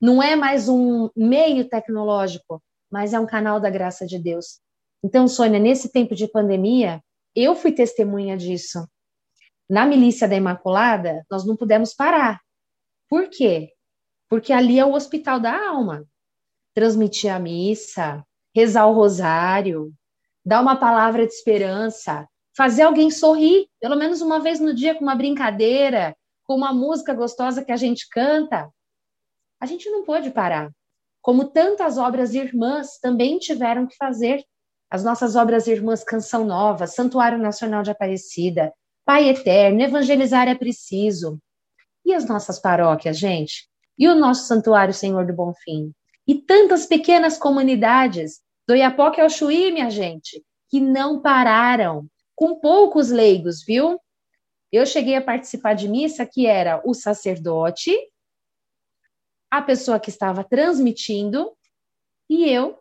Não 0.00 0.22
é 0.22 0.36
mais 0.36 0.68
um 0.68 1.10
meio 1.14 1.68
tecnológico, 1.68 2.62
mas 2.90 3.12
é 3.12 3.20
um 3.20 3.26
canal 3.26 3.60
da 3.60 3.70
graça 3.70 4.06
de 4.06 4.18
Deus. 4.18 4.60
Então, 5.02 5.28
Sônia, 5.28 5.58
nesse 5.58 5.92
tempo 5.92 6.14
de 6.14 6.26
pandemia, 6.26 7.02
eu 7.34 7.54
fui 7.54 7.72
testemunha 7.72 8.36
disso. 8.36 8.86
Na 9.68 9.84
milícia 9.84 10.26
da 10.26 10.36
Imaculada, 10.36 11.24
nós 11.30 11.44
não 11.44 11.56
pudemos 11.56 11.92
parar. 11.92 12.40
Por 13.08 13.28
quê? 13.28 13.72
Porque 14.28 14.52
ali 14.52 14.78
é 14.78 14.84
o 14.84 14.94
hospital 14.94 15.38
da 15.38 15.68
alma. 15.68 16.04
Transmitir 16.74 17.32
a 17.32 17.38
missa, 17.38 18.24
rezar 18.54 18.86
o 18.86 18.94
rosário, 18.94 19.92
dar 20.44 20.60
uma 20.60 20.76
palavra 20.76 21.26
de 21.26 21.32
esperança, 21.32 22.26
fazer 22.56 22.82
alguém 22.82 23.10
sorrir, 23.10 23.68
pelo 23.80 23.96
menos 23.96 24.20
uma 24.20 24.40
vez 24.40 24.60
no 24.60 24.72
dia, 24.72 24.94
com 24.94 25.02
uma 25.02 25.14
brincadeira, 25.14 26.16
com 26.46 26.54
uma 26.54 26.72
música 26.72 27.12
gostosa 27.12 27.64
que 27.64 27.72
a 27.72 27.76
gente 27.76 28.08
canta. 28.08 28.70
A 29.60 29.66
gente 29.66 29.90
não 29.90 30.04
pôde 30.04 30.30
parar. 30.30 30.70
Como 31.20 31.48
tantas 31.48 31.98
obras 31.98 32.34
irmãs 32.34 32.98
também 32.98 33.38
tiveram 33.38 33.86
que 33.86 33.96
fazer. 33.96 34.44
As 34.88 35.02
nossas 35.02 35.34
obras 35.34 35.66
irmãs 35.66 36.04
Canção 36.04 36.44
Nova, 36.44 36.86
Santuário 36.86 37.38
Nacional 37.38 37.82
de 37.82 37.90
Aparecida, 37.90 38.72
Pai 39.04 39.28
Eterno, 39.28 39.82
Evangelizar 39.82 40.46
é 40.46 40.54
Preciso. 40.54 41.38
E 42.04 42.14
as 42.14 42.26
nossas 42.28 42.60
paróquias, 42.60 43.18
gente? 43.18 43.68
E 43.98 44.06
o 44.06 44.14
nosso 44.14 44.46
Santuário 44.46 44.94
Senhor 44.94 45.26
do 45.26 45.32
Bom 45.32 45.52
Fim? 45.64 45.92
E 46.28 46.34
tantas 46.34 46.86
pequenas 46.86 47.36
comunidades, 47.36 48.40
do 48.66 48.74
Iapoque 48.74 49.20
ao 49.20 49.30
Chuí, 49.30 49.72
minha 49.72 49.90
gente, 49.90 50.44
que 50.68 50.80
não 50.80 51.20
pararam, 51.20 52.06
com 52.34 52.60
poucos 52.60 53.10
leigos, 53.10 53.64
viu? 53.64 53.98
Eu 54.76 54.84
cheguei 54.86 55.16
a 55.16 55.22
participar 55.22 55.74
de 55.74 55.88
missa 55.88 56.26
que 56.26 56.46
era 56.46 56.82
o 56.84 56.92
sacerdote, 56.92 57.96
a 59.50 59.62
pessoa 59.62 59.98
que 59.98 60.10
estava 60.10 60.44
transmitindo 60.44 61.50
e 62.28 62.48
eu 62.48 62.78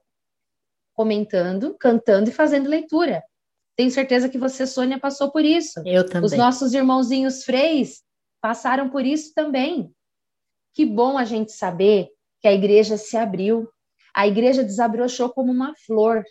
comentando, 0.94 1.76
cantando 1.80 2.30
e 2.30 2.34
fazendo 2.34 2.70
leitura. 2.70 3.24
Tenho 3.78 3.92
certeza 3.92 4.30
que 4.30 4.38
você, 4.38 4.66
Sônia, 4.68 5.00
passou 5.00 5.32
por 5.32 5.44
isso. 5.44 5.82
Eu 5.86 6.06
também. 6.06 6.26
Os 6.26 6.34
nossos 6.34 6.74
irmãozinhos 6.74 7.44
freis 7.44 8.04
passaram 8.42 8.90
por 8.90 9.06
isso 9.06 9.34
também. 9.34 9.94
Que 10.74 10.86
bom 10.86 11.18
a 11.18 11.26
gente 11.26 11.52
saber 11.52 12.10
que 12.42 12.48
a 12.48 12.54
igreja 12.54 12.98
se 12.98 13.16
abriu. 13.16 13.70
A 14.14 14.28
igreja 14.28 14.64
desabrochou 14.64 15.30
como 15.30 15.52
uma 15.52 15.74
flor, 15.86 16.24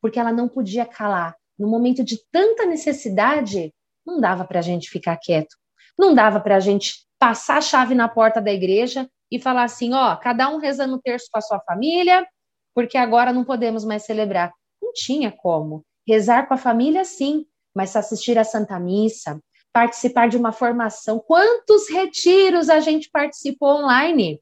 porque 0.00 0.18
ela 0.18 0.32
não 0.32 0.48
podia 0.48 0.84
calar 0.84 1.36
no 1.58 1.68
momento 1.68 2.04
de 2.04 2.18
tanta 2.30 2.66
necessidade, 2.66 3.74
não 4.06 4.20
dava 4.20 4.44
para 4.44 4.60
a 4.60 4.62
gente 4.62 4.88
ficar 4.88 5.16
quieto. 5.16 5.56
Não 5.98 6.14
dava 6.14 6.40
para 6.40 6.56
a 6.56 6.60
gente 6.60 7.06
passar 7.18 7.58
a 7.58 7.62
chave 7.62 7.94
na 7.94 8.08
porta 8.08 8.40
da 8.40 8.52
igreja 8.52 9.08
e 9.30 9.40
falar 9.40 9.64
assim: 9.64 9.92
ó, 9.94 10.14
cada 10.16 10.48
um 10.48 10.58
rezando 10.58 10.94
o 10.94 11.00
terço 11.00 11.26
com 11.30 11.38
a 11.38 11.42
sua 11.42 11.60
família, 11.60 12.26
porque 12.74 12.96
agora 12.96 13.32
não 13.32 13.44
podemos 13.44 13.84
mais 13.84 14.04
celebrar. 14.04 14.52
Não 14.80 14.92
tinha 14.92 15.32
como. 15.32 15.84
Rezar 16.06 16.46
com 16.46 16.54
a 16.54 16.58
família, 16.58 17.04
sim, 17.04 17.46
mas 17.74 17.96
assistir 17.96 18.38
à 18.38 18.44
Santa 18.44 18.78
Missa, 18.78 19.40
participar 19.72 20.28
de 20.28 20.36
uma 20.36 20.52
formação. 20.52 21.18
Quantos 21.18 21.90
retiros 21.90 22.68
a 22.68 22.80
gente 22.80 23.10
participou 23.10 23.82
online? 23.82 24.40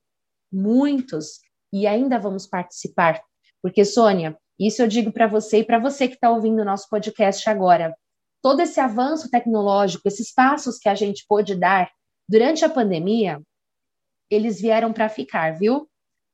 Muitos. 0.52 1.40
E 1.72 1.86
ainda 1.86 2.18
vamos 2.18 2.46
participar. 2.46 3.22
Porque, 3.62 3.84
Sônia, 3.84 4.36
isso 4.60 4.82
eu 4.82 4.86
digo 4.86 5.10
para 5.10 5.26
você 5.26 5.58
e 5.58 5.64
para 5.64 5.78
você 5.78 6.06
que 6.06 6.14
está 6.14 6.30
ouvindo 6.30 6.60
o 6.60 6.64
nosso 6.64 6.88
podcast 6.88 7.48
agora. 7.48 7.96
Todo 8.44 8.60
esse 8.60 8.78
avanço 8.78 9.30
tecnológico, 9.30 10.06
esses 10.06 10.30
passos 10.30 10.76
que 10.78 10.90
a 10.90 10.94
gente 10.94 11.24
pôde 11.26 11.54
dar 11.54 11.90
durante 12.28 12.62
a 12.62 12.68
pandemia, 12.68 13.40
eles 14.30 14.60
vieram 14.60 14.92
para 14.92 15.08
ficar, 15.08 15.58
viu? 15.58 15.88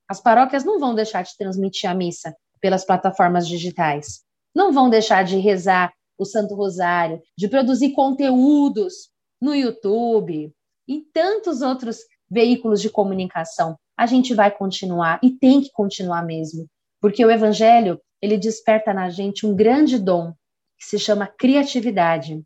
As 0.09 0.21
paróquias 0.21 0.65
não 0.65 0.81
vão 0.81 0.93
deixar 0.93 1.23
de 1.23 1.37
transmitir 1.39 1.89
a 1.89 1.95
missa 1.95 2.35
pelas 2.61 2.85
plataformas 2.85 3.47
digitais, 3.47 4.25
não 4.53 4.73
vão 4.73 4.91
deixar 4.91 5.23
de 5.23 5.39
rezar 5.39 5.93
o 6.19 6.25
Santo 6.25 6.57
Rosário, 6.57 7.23
de 7.39 7.47
produzir 7.47 7.93
conteúdos 7.93 9.11
no 9.41 9.55
YouTube 9.55 10.53
e 10.89 11.01
tantos 11.15 11.63
outros 11.63 11.99
veículos 12.29 12.83
de 12.83 12.91
comunicação. 12.91 13.79
A 13.97 14.07
gente 14.07 14.35
vai 14.35 14.51
continuar 14.51 15.21
e 15.23 15.31
tem 15.31 15.61
que 15.61 15.71
continuar 15.71 16.27
mesmo, 16.27 16.67
porque 17.01 17.25
o 17.25 17.31
Evangelho 17.31 18.01
ele 18.21 18.37
desperta 18.37 18.93
na 18.93 19.09
gente 19.11 19.47
um 19.47 19.55
grande 19.55 19.97
dom 19.97 20.35
que 20.81 20.87
se 20.87 20.99
chama 20.99 21.27
criatividade. 21.27 22.43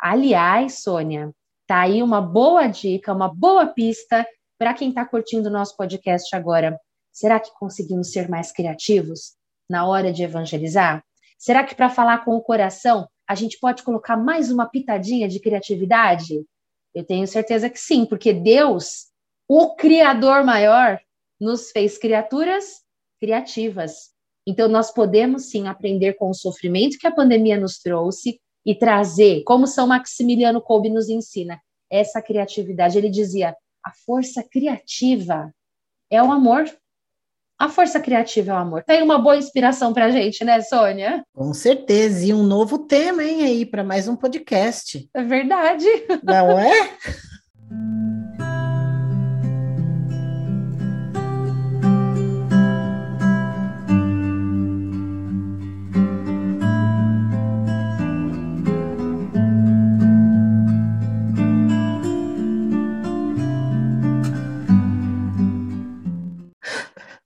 Aliás, 0.00 0.82
Sônia, 0.82 1.32
tá 1.66 1.80
aí 1.80 2.02
uma 2.02 2.20
boa 2.20 2.68
dica, 2.68 3.12
uma 3.12 3.28
boa 3.28 3.66
pista 3.66 4.24
para 4.56 4.72
quem 4.72 4.90
está 4.90 5.04
curtindo 5.04 5.48
o 5.48 5.52
nosso 5.52 5.76
podcast 5.76 6.34
agora. 6.36 6.78
Será 7.12 7.40
que 7.40 7.52
conseguimos 7.58 8.12
ser 8.12 8.28
mais 8.28 8.52
criativos 8.52 9.34
na 9.68 9.86
hora 9.86 10.12
de 10.12 10.22
evangelizar? 10.22 11.04
Será 11.36 11.64
que 11.64 11.74
para 11.74 11.90
falar 11.90 12.24
com 12.24 12.36
o 12.36 12.42
coração 12.42 13.08
a 13.26 13.34
gente 13.34 13.58
pode 13.58 13.82
colocar 13.82 14.16
mais 14.16 14.50
uma 14.50 14.68
pitadinha 14.68 15.26
de 15.26 15.40
criatividade? 15.40 16.44
Eu 16.94 17.04
tenho 17.04 17.26
certeza 17.26 17.68
que 17.68 17.78
sim, 17.78 18.06
porque 18.06 18.32
Deus, 18.32 19.06
o 19.48 19.74
Criador 19.74 20.44
maior, 20.44 21.00
nos 21.40 21.72
fez 21.72 21.98
criaturas 21.98 22.82
criativas. 23.20 24.13
Então, 24.46 24.68
nós 24.68 24.92
podemos 24.92 25.50
sim 25.50 25.66
aprender 25.68 26.14
com 26.14 26.30
o 26.30 26.34
sofrimento 26.34 26.98
que 26.98 27.06
a 27.06 27.14
pandemia 27.14 27.58
nos 27.58 27.78
trouxe 27.78 28.38
e 28.64 28.74
trazer, 28.74 29.42
como 29.44 29.66
São 29.66 29.86
Maximiliano 29.86 30.60
Kolbe 30.60 30.90
nos 30.90 31.08
ensina, 31.08 31.60
essa 31.90 32.20
criatividade. 32.20 32.98
Ele 32.98 33.10
dizia: 33.10 33.54
a 33.84 33.92
força 34.06 34.42
criativa 34.42 35.52
é 36.10 36.22
o 36.22 36.32
amor. 36.32 36.64
A 37.58 37.68
força 37.68 38.00
criativa 38.00 38.50
é 38.50 38.54
o 38.54 38.58
amor. 38.58 38.82
Tem 38.82 39.02
uma 39.02 39.18
boa 39.18 39.36
inspiração 39.36 39.94
para 39.94 40.06
a 40.06 40.10
gente, 40.10 40.44
né, 40.44 40.60
Sônia? 40.60 41.24
Com 41.32 41.54
certeza. 41.54 42.26
E 42.26 42.34
um 42.34 42.42
novo 42.42 42.80
tema, 42.80 43.22
hein, 43.22 43.44
aí, 43.44 43.64
para 43.64 43.84
mais 43.84 44.08
um 44.08 44.16
podcast. 44.16 45.08
É 45.14 45.22
verdade. 45.22 45.86
Não 46.22 46.58
é? 46.58 46.72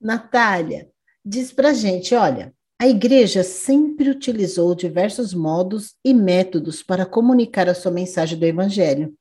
Natália, 0.09 0.91
diz 1.23 1.53
para 1.53 1.75
gente, 1.75 2.15
olha, 2.15 2.55
a 2.81 2.89
igreja 2.89 3.45
sempre 3.45 4.09
utilizou 4.09 4.75
diversos 4.75 5.35
modos 5.35 5.97
e 6.03 6.15
métodos 6.15 6.83
para 6.83 7.05
comunicar 7.05 7.69
a 7.69 7.75
sua 7.75 7.93
mensagem 7.93 8.39
do 8.39 8.47
evangelho. 8.47 9.15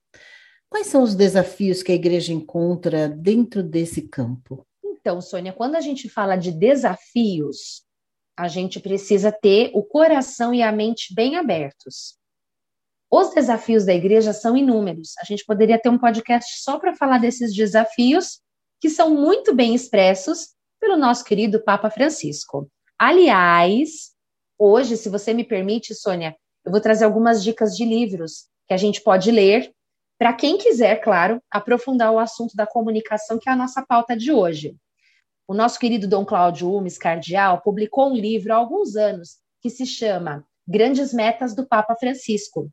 Quais 0.70 0.88
são 0.88 1.04
os 1.04 1.14
desafios 1.14 1.84
que 1.84 1.92
a 1.92 1.96
igreja 1.96 2.32
encontra 2.32 3.10
dentro 3.10 3.62
desse 3.62 4.04
campo? 4.04 4.66
Então, 4.82 5.20
Sônia, 5.20 5.52
quando 5.52 5.76
a 5.76 5.82
gente 5.82 6.08
fala 6.08 6.38
de 6.38 6.54
desafios, 6.54 7.84
a 8.40 8.48
gente 8.48 8.80
precisa 8.80 9.30
ter 9.30 9.72
o 9.74 9.84
coração 9.84 10.54
e 10.54 10.64
a 10.64 10.72
mente 10.72 11.14
bem 11.14 11.36
abertos. 11.36 12.18
Os 13.12 13.34
desafios 13.34 13.84
da 13.84 13.94
igreja 13.94 14.32
são 14.32 14.56
inúmeros. 14.56 15.16
A 15.20 15.26
gente 15.26 15.44
poderia 15.44 15.78
ter 15.78 15.90
um 15.90 15.98
podcast 15.98 16.64
só 16.64 16.80
para 16.80 16.96
falar 16.96 17.18
desses 17.18 17.54
desafios, 17.54 18.40
que 18.80 18.90
são 18.90 19.14
muito 19.14 19.54
bem 19.54 19.76
expressos 19.76 20.56
pelo 20.80 20.98
nosso 20.98 21.24
querido 21.24 21.64
Papa 21.64 21.90
Francisco. 21.90 22.70
Aliás, 22.98 24.12
hoje, 24.58 24.98
se 24.98 25.10
você 25.10 25.34
me 25.34 25.44
permite, 25.44 25.94
Sônia, 25.94 26.36
eu 26.66 26.72
vou 26.72 26.82
trazer 26.82 27.06
algumas 27.06 27.44
dicas 27.44 27.76
de 27.76 27.86
livros 27.86 28.48
que 28.68 28.74
a 28.74 28.78
gente 28.78 29.02
pode 29.02 29.32
ler, 29.32 29.72
para 30.20 30.34
quem 30.34 30.58
quiser, 30.58 30.98
claro, 30.98 31.42
aprofundar 31.52 32.12
o 32.12 32.20
assunto 32.20 32.56
da 32.56 32.66
comunicação, 32.66 33.38
que 33.38 33.48
é 33.48 33.52
a 33.52 33.56
nossa 33.56 33.86
pauta 33.86 34.18
de 34.18 34.32
hoje. 34.32 34.76
O 35.48 35.54
nosso 35.54 35.80
querido 35.80 36.08
Dom 36.08 36.26
Cláudio 36.26 36.74
Umes, 36.74 36.98
cardeal, 36.98 37.62
publicou 37.62 38.12
um 38.12 38.16
livro 38.16 38.52
há 38.52 38.58
alguns 38.58 38.96
anos 38.96 39.38
que 39.62 39.70
se 39.70 39.86
chama 39.86 40.44
Grandes 40.68 41.14
Metas 41.14 41.56
do 41.56 41.66
Papa 41.66 41.96
Francisco. 41.96 42.70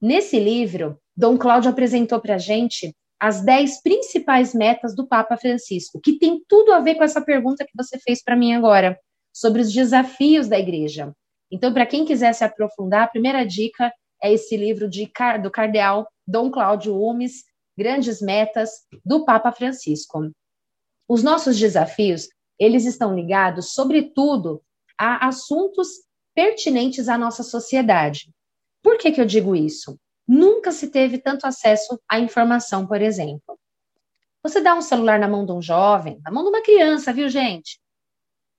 Nesse 0.00 0.40
livro, 0.40 0.98
Dom 1.16 1.38
Cláudio 1.38 1.70
apresentou 1.70 2.20
para 2.20 2.34
a 2.34 2.38
gente 2.38 2.94
as 3.24 3.40
dez 3.40 3.80
principais 3.80 4.52
metas 4.52 4.94
do 4.94 5.06
Papa 5.06 5.34
Francisco, 5.38 5.98
que 5.98 6.18
tem 6.18 6.44
tudo 6.46 6.72
a 6.72 6.80
ver 6.80 6.96
com 6.96 7.04
essa 7.04 7.22
pergunta 7.22 7.64
que 7.64 7.72
você 7.74 7.98
fez 7.98 8.22
para 8.22 8.36
mim 8.36 8.52
agora, 8.52 9.00
sobre 9.32 9.62
os 9.62 9.72
desafios 9.72 10.46
da 10.46 10.58
igreja. 10.58 11.10
Então, 11.50 11.72
para 11.72 11.86
quem 11.86 12.04
quiser 12.04 12.34
se 12.34 12.44
aprofundar, 12.44 13.04
a 13.04 13.08
primeira 13.08 13.42
dica 13.42 13.90
é 14.22 14.30
esse 14.30 14.58
livro 14.58 14.90
de, 14.90 15.10
do 15.42 15.50
cardeal 15.50 16.06
Dom 16.26 16.50
Cláudio 16.50 16.94
Umes, 17.00 17.44
Grandes 17.78 18.20
Metas, 18.20 18.70
do 19.02 19.24
Papa 19.24 19.50
Francisco. 19.52 20.30
Os 21.08 21.22
nossos 21.22 21.58
desafios, 21.58 22.28
eles 22.58 22.84
estão 22.84 23.14
ligados, 23.14 23.72
sobretudo, 23.72 24.60
a 24.98 25.26
assuntos 25.26 25.88
pertinentes 26.34 27.08
à 27.08 27.16
nossa 27.16 27.42
sociedade. 27.42 28.30
Por 28.82 28.98
que, 28.98 29.12
que 29.12 29.20
eu 29.22 29.24
digo 29.24 29.56
isso? 29.56 29.98
Nunca 30.26 30.72
se 30.72 30.90
teve 30.90 31.18
tanto 31.18 31.46
acesso 31.46 32.00
à 32.08 32.18
informação, 32.18 32.86
por 32.86 33.00
exemplo. 33.00 33.58
Você 34.42 34.60
dá 34.60 34.74
um 34.74 34.82
celular 34.82 35.18
na 35.18 35.28
mão 35.28 35.44
de 35.44 35.52
um 35.52 35.62
jovem, 35.62 36.20
na 36.24 36.30
mão 36.30 36.42
de 36.42 36.50
uma 36.50 36.62
criança, 36.62 37.12
viu, 37.12 37.28
gente? 37.28 37.80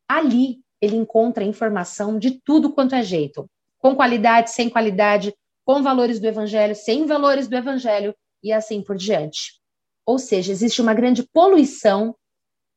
Ali 0.07 0.59
ele 0.81 0.95
encontra 0.95 1.43
informação 1.43 2.19
de 2.19 2.39
tudo 2.41 2.71
quanto 2.71 2.95
é 2.95 3.03
jeito, 3.03 3.49
com 3.79 3.95
qualidade, 3.95 4.51
sem 4.51 4.69
qualidade, 4.69 5.33
com 5.63 5.81
valores 5.81 6.19
do 6.19 6.27
evangelho, 6.27 6.75
sem 6.75 7.05
valores 7.05 7.47
do 7.47 7.55
evangelho 7.55 8.15
e 8.43 8.51
assim 8.51 8.81
por 8.81 8.95
diante. 8.95 9.59
Ou 10.05 10.19
seja, 10.19 10.51
existe 10.51 10.81
uma 10.81 10.93
grande 10.93 11.23
poluição 11.23 12.15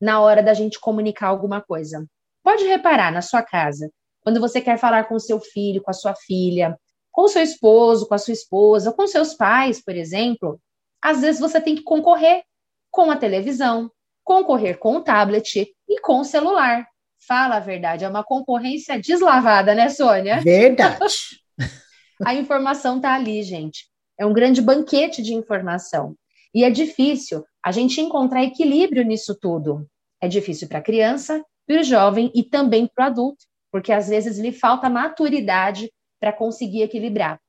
na 0.01 0.21
hora 0.21 0.43
da 0.43 0.55
gente 0.55 0.81
comunicar 0.81 1.29
alguma 1.29 1.61
coisa. 1.61 2.07
Pode 2.43 2.65
reparar 2.65 3.13
na 3.13 3.21
sua 3.21 3.43
casa, 3.43 3.91
quando 4.21 4.41
você 4.41 4.61
quer 4.61 4.79
falar 4.79 5.05
com 5.05 5.19
seu 5.19 5.41
filho, 5.41 5.83
com 5.83 5.91
a 5.91 5.95
sua 5.95 6.15
filha, 6.15 6.79
com 7.19 7.27
seu 7.27 7.43
esposo, 7.43 8.07
com 8.07 8.15
a 8.15 8.19
sua 8.19 8.33
esposa, 8.33 8.93
com 8.93 9.05
seus 9.09 9.35
pais, 9.35 9.83
por 9.83 9.97
exemplo, 9.97 10.61
às 11.03 11.21
vezes 11.21 11.41
você 11.41 11.61
tem 11.61 11.75
que 11.75 11.83
concorrer 11.83 12.45
com 12.93 13.11
a 13.11 13.17
televisão, 13.17 13.91
concorrer 14.23 14.79
com 14.79 14.99
o 14.99 15.01
tablet 15.01 15.75
e 15.89 16.01
com 16.01 16.21
o 16.21 16.25
celular. 16.25 16.87
Fala 17.27 17.57
a 17.57 17.61
verdade, 17.61 18.05
é 18.05 18.09
uma 18.09 18.23
concorrência 18.23 19.01
deslavada, 19.01 19.75
né, 19.75 19.89
Sônia? 19.89 20.41
Verdade. 20.43 21.43
a 22.25 22.35
informação 22.37 22.99
está 22.99 23.15
ali, 23.17 23.43
gente. 23.43 23.89
É 24.17 24.25
um 24.25 24.33
grande 24.33 24.63
banquete 24.63 25.21
de 25.21 25.35
informação. 25.35 26.15
E 26.55 26.63
é 26.63 26.71
difícil 26.71 27.45
a 27.65 27.73
gente 27.73 28.01
encontrar 28.01 28.45
equilíbrio 28.45 29.05
nisso 29.05 29.35
tudo. 29.35 29.89
É 30.23 30.29
difícil 30.29 30.69
para 30.69 30.79
a 30.79 30.83
criança, 30.83 31.45
para 31.67 31.81
o 31.81 31.83
jovem 31.83 32.31
e 32.33 32.45
também 32.45 32.87
para 32.87 33.07
o 33.07 33.09
adulto, 33.09 33.45
porque 33.73 33.93
às 33.93 34.09
vezes 34.09 34.39
lhe 34.39 34.53
falta 34.53 34.89
maturidade 34.89 35.91
para 36.21 36.33
conseguir 36.33 36.83
equilibrar. 36.83 37.41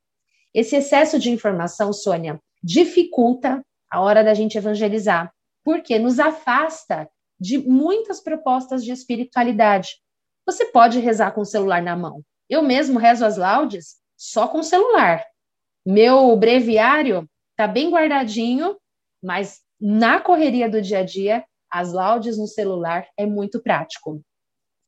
Esse 0.54 0.76
excesso 0.76 1.20
de 1.20 1.30
informação, 1.30 1.94
Sônia, 1.94 2.40
dificulta 2.62 3.64
a 3.90 4.02
hora 4.02 4.24
da 4.24 4.34
gente 4.34 4.58
evangelizar, 4.58 5.32
porque 5.64 5.98
nos 6.00 6.20
afasta 6.20 7.10
de 7.40 7.58
muitas 7.58 8.22
propostas 8.22 8.84
de 8.84 8.92
espiritualidade. 8.92 9.98
Você 10.46 10.66
pode 10.66 11.00
rezar 11.00 11.32
com 11.32 11.42
o 11.42 11.46
celular 11.46 11.82
na 11.82 11.96
mão. 11.96 12.24
Eu 12.50 12.62
mesmo 12.62 13.00
rezo 13.00 13.26
as 13.26 13.38
laudes 13.38 13.98
só 14.18 14.48
com 14.48 14.60
o 14.60 14.64
celular. 14.64 15.24
Meu 15.86 16.36
breviário 16.36 17.30
está 17.52 17.68
bem 17.68 17.90
guardadinho, 17.90 18.76
mas 19.24 19.62
na 19.80 20.20
correria 20.20 20.70
do 20.70 20.82
dia 20.82 21.00
a 21.00 21.04
dia, 21.04 21.46
as 21.72 21.94
laudes 21.94 22.38
no 22.38 22.48
celular 22.48 23.08
é 23.16 23.26
muito 23.26 23.62
prático. 23.62 24.22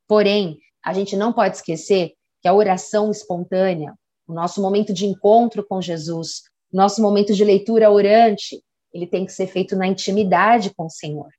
Porém, 0.08 0.60
a 0.84 0.94
gente 0.94 1.16
não 1.16 1.32
pode 1.32 1.58
esquecer 1.58 2.14
que 2.42 2.48
a 2.48 2.54
oração 2.54 3.12
espontânea, 3.12 3.94
o 4.28 4.34
nosso 4.34 4.62
momento 4.62 4.94
de 4.94 5.06
encontro 5.06 5.66
com 5.66 5.82
Jesus, 5.82 6.44
o 6.72 6.78
nosso 6.78 7.02
momento 7.02 7.34
de 7.34 7.44
leitura 7.44 7.92
orante, 7.92 8.64
ele 8.94 9.06
tem 9.06 9.26
que 9.26 9.32
ser 9.32 9.48
feito 9.48 9.76
na 9.76 9.88
intimidade 9.88 10.74
com 10.74 10.86
o 10.86 10.90
Senhor. 10.90 11.30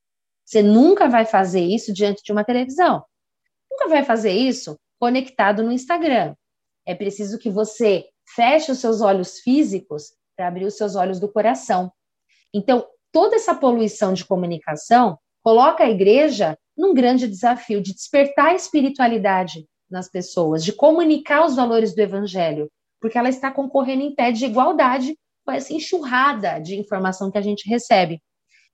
Você 0.44 0.62
nunca 0.62 1.08
vai 1.08 1.24
fazer 1.24 1.60
isso 1.60 1.92
diante 1.92 2.22
de 2.22 2.32
uma 2.32 2.44
televisão. 2.44 3.04
Nunca 3.70 3.88
vai 3.88 4.04
fazer 4.04 4.32
isso 4.32 4.78
conectado 4.98 5.62
no 5.62 5.72
Instagram. 5.72 6.34
É 6.86 6.94
preciso 6.94 7.38
que 7.38 7.50
você 7.50 8.06
feche 8.34 8.70
os 8.70 8.78
seus 8.78 9.00
olhos 9.00 9.40
físicos 9.40 10.12
para 10.36 10.48
abrir 10.48 10.64
os 10.64 10.76
seus 10.76 10.94
olhos 10.94 11.18
do 11.18 11.30
coração. 11.30 11.92
Então, 12.52 12.86
toda 13.10 13.36
essa 13.36 13.54
poluição 13.54 14.12
de 14.12 14.24
comunicação 14.24 15.18
coloca 15.42 15.84
a 15.84 15.90
igreja 15.90 16.56
num 16.76 16.94
grande 16.94 17.26
desafio 17.26 17.82
de 17.82 17.94
despertar 17.94 18.50
a 18.50 18.54
espiritualidade 18.54 19.66
nas 19.92 20.08
pessoas, 20.08 20.64
de 20.64 20.72
comunicar 20.72 21.44
os 21.44 21.54
valores 21.54 21.94
do 21.94 22.00
evangelho, 22.00 22.68
porque 23.00 23.18
ela 23.18 23.28
está 23.28 23.50
concorrendo 23.50 24.02
em 24.02 24.14
pé 24.14 24.32
de 24.32 24.46
igualdade 24.46 25.16
com 25.44 25.52
essa 25.52 25.72
enxurrada 25.72 26.58
de 26.58 26.76
informação 26.78 27.30
que 27.30 27.38
a 27.38 27.42
gente 27.42 27.68
recebe. 27.68 28.20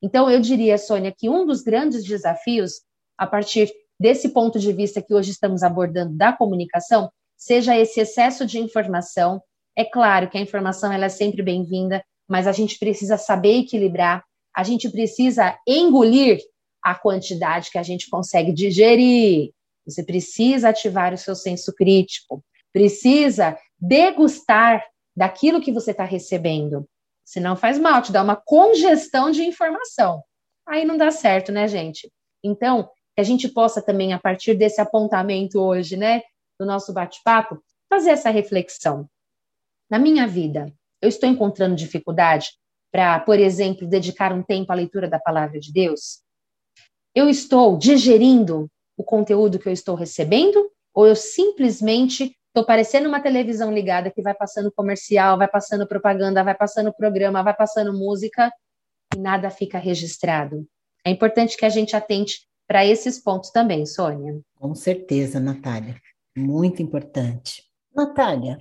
Então, 0.03 0.31
eu 0.31 0.41
diria, 0.41 0.79
Sônia, 0.79 1.15
que 1.17 1.29
um 1.29 1.45
dos 1.45 1.63
grandes 1.63 2.05
desafios, 2.05 2.83
a 3.17 3.27
partir 3.27 3.71
desse 3.99 4.29
ponto 4.29 4.59
de 4.59 4.73
vista 4.73 5.03
que 5.03 5.13
hoje 5.13 5.33
estamos 5.33 5.63
abordando 5.63 6.17
da 6.17 6.33
comunicação, 6.33 7.11
seja 7.37 7.77
esse 7.77 8.01
excesso 8.01 8.47
de 8.47 8.59
informação. 8.59 9.43
É 9.77 9.85
claro 9.85 10.29
que 10.29 10.39
a 10.39 10.41
informação 10.41 10.93
ela 10.93 11.07
é 11.07 11.09
sempre 11.09 11.43
bem-vinda, 11.43 12.03
mas 12.29 12.47
a 12.47 12.53
gente 12.53 12.79
precisa 12.79 13.17
saber 13.17 13.61
equilibrar, 13.61 14.25
a 14.55 14.63
gente 14.63 14.89
precisa 14.89 15.57
engolir 15.67 16.39
a 16.83 16.95
quantidade 16.95 17.71
que 17.71 17.79
a 17.79 17.83
gente 17.83 18.09
consegue 18.09 18.53
digerir. 18.53 19.51
Você 19.89 20.03
precisa 20.03 20.69
ativar 20.69 21.15
o 21.15 21.19
seu 21.19 21.35
senso 21.35 21.75
crítico, 21.75 22.45
precisa 22.73 23.59
degustar 23.79 24.85
daquilo 25.17 25.61
que 25.61 25.73
você 25.73 25.93
está 25.93 26.05
recebendo. 26.05 26.87
Senão 27.25 27.57
faz 27.57 27.79
mal, 27.79 28.03
te 28.03 28.13
dá 28.13 28.23
uma 28.23 28.37
congestão 28.37 29.31
de 29.31 29.43
informação. 29.45 30.23
Aí 30.67 30.85
não 30.85 30.97
dá 30.97 31.11
certo, 31.11 31.51
né, 31.51 31.67
gente? 31.67 32.13
Então, 32.45 32.85
que 33.15 33.21
a 33.21 33.23
gente 33.23 33.49
possa 33.49 33.81
também, 33.81 34.13
a 34.13 34.19
partir 34.19 34.55
desse 34.55 34.81
apontamento 34.81 35.59
hoje, 35.59 35.97
né, 35.97 36.23
do 36.61 36.67
nosso 36.67 36.93
bate-papo, 36.93 37.63
fazer 37.89 38.11
essa 38.11 38.31
reflexão. 38.31 39.09
Na 39.91 39.99
minha 39.99 40.27
vida, 40.27 40.73
eu 41.01 41.09
estou 41.09 41.29
encontrando 41.29 41.75
dificuldade 41.75 42.51
para, 42.93 43.19
por 43.21 43.39
exemplo, 43.39 43.87
dedicar 43.87 44.33
um 44.33 44.43
tempo 44.43 44.71
à 44.71 44.75
leitura 44.75 45.09
da 45.09 45.19
palavra 45.19 45.59
de 45.59 45.73
Deus? 45.73 46.23
Eu 47.15 47.29
estou 47.29 47.77
digerindo 47.79 48.71
o 48.99 49.05
conteúdo 49.05 49.59
que 49.59 49.69
eu 49.69 49.73
estou 49.73 49.95
recebendo 49.95 50.71
ou 50.93 51.07
eu 51.07 51.17
simplesmente 51.17 52.37
Estou 52.49 52.67
parecendo 52.67 53.09
uma 53.09 53.21
televisão 53.21 53.73
ligada 53.73 54.11
que 54.11 54.21
vai 54.21 54.35
passando 54.35 54.73
comercial, 54.73 55.39
vai 55.39 55.47
passando 55.47 55.87
propaganda, 55.87 56.43
vai 56.43 56.57
passando 56.57 56.93
programa, 56.93 57.41
vai 57.41 57.55
passando 57.55 57.93
música 57.93 58.53
e 59.15 59.19
nada 59.19 59.49
fica 59.49 59.79
registrado. 59.79 60.67
É 61.05 61.11
importante 61.11 61.57
que 61.57 61.65
a 61.65 61.69
gente 61.69 61.95
atente 61.95 62.49
para 62.67 62.85
esses 62.85 63.23
pontos 63.23 63.51
também, 63.51 63.87
Sônia. 63.87 64.41
Com 64.57 64.75
certeza, 64.75 65.39
Natália. 65.39 66.01
Muito 66.37 66.83
importante. 66.83 67.63
Natália, 67.95 68.59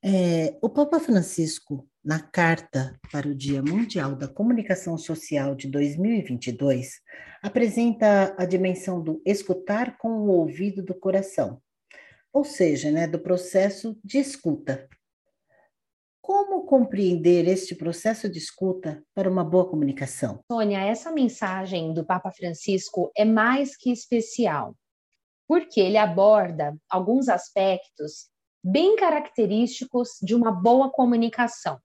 é, 0.00 0.56
o 0.62 0.68
Papa 0.68 1.00
Francisco, 1.00 1.88
na 2.04 2.20
carta 2.20 3.00
para 3.10 3.26
o 3.26 3.34
Dia 3.34 3.62
Mundial 3.62 4.14
da 4.14 4.28
Comunicação 4.28 4.98
Social 4.98 5.54
de 5.54 5.68
2022, 5.68 7.00
apresenta 7.42 8.34
a 8.36 8.44
dimensão 8.44 9.02
do 9.02 9.22
escutar 9.24 9.96
com 9.96 10.10
o 10.10 10.28
ouvido 10.28 10.82
do 10.82 10.94
coração, 10.94 11.62
ou 12.30 12.44
seja, 12.44 12.90
né, 12.90 13.06
do 13.06 13.18
processo 13.18 13.98
de 14.04 14.18
escuta. 14.18 14.86
Como 16.20 16.66
compreender 16.66 17.48
este 17.48 17.74
processo 17.74 18.28
de 18.28 18.38
escuta 18.38 19.02
para 19.14 19.30
uma 19.30 19.44
boa 19.44 19.68
comunicação? 19.68 20.40
Sônia, 20.50 20.80
essa 20.80 21.10
mensagem 21.10 21.94
do 21.94 22.04
Papa 22.04 22.30
Francisco 22.30 23.10
é 23.16 23.24
mais 23.24 23.76
que 23.76 23.90
especial, 23.90 24.76
porque 25.48 25.80
ele 25.80 25.96
aborda 25.96 26.76
alguns 26.90 27.30
aspectos 27.30 28.28
bem 28.62 28.96
característicos 28.96 30.18
de 30.22 30.34
uma 30.34 30.50
boa 30.50 30.90
comunicação. 30.90 31.78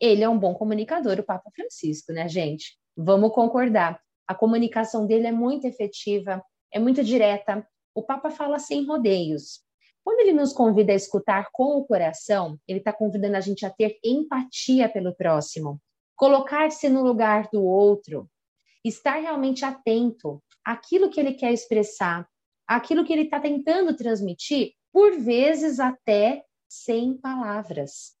Ele 0.00 0.24
é 0.24 0.28
um 0.28 0.38
bom 0.38 0.54
comunicador, 0.54 1.18
o 1.18 1.24
Papa 1.24 1.50
Francisco, 1.54 2.12
né, 2.12 2.28
gente? 2.28 2.76
Vamos 2.96 3.32
concordar. 3.32 4.00
A 4.26 4.34
comunicação 4.34 5.06
dele 5.06 5.26
é 5.26 5.32
muito 5.32 5.66
efetiva, 5.66 6.42
é 6.72 6.78
muito 6.78 7.02
direta. 7.04 7.66
O 7.94 8.02
Papa 8.02 8.30
fala 8.30 8.58
sem 8.58 8.84
rodeios. 8.84 9.60
Quando 10.02 10.20
ele 10.20 10.32
nos 10.32 10.52
convida 10.52 10.92
a 10.92 10.96
escutar 10.96 11.48
com 11.52 11.78
o 11.78 11.84
coração, 11.84 12.58
ele 12.68 12.78
está 12.78 12.92
convidando 12.92 13.36
a 13.36 13.40
gente 13.40 13.64
a 13.64 13.70
ter 13.70 13.98
empatia 14.04 14.88
pelo 14.88 15.14
próximo, 15.14 15.80
colocar-se 16.14 16.88
no 16.88 17.02
lugar 17.02 17.48
do 17.50 17.64
outro, 17.64 18.28
estar 18.84 19.16
realmente 19.16 19.64
atento 19.64 20.42
àquilo 20.62 21.08
que 21.08 21.18
ele 21.18 21.32
quer 21.32 21.52
expressar, 21.52 22.28
àquilo 22.66 23.04
que 23.04 23.12
ele 23.12 23.22
está 23.22 23.40
tentando 23.40 23.96
transmitir, 23.96 24.72
por 24.92 25.18
vezes 25.18 25.80
até 25.80 26.44
sem 26.68 27.16
palavras. 27.16 28.14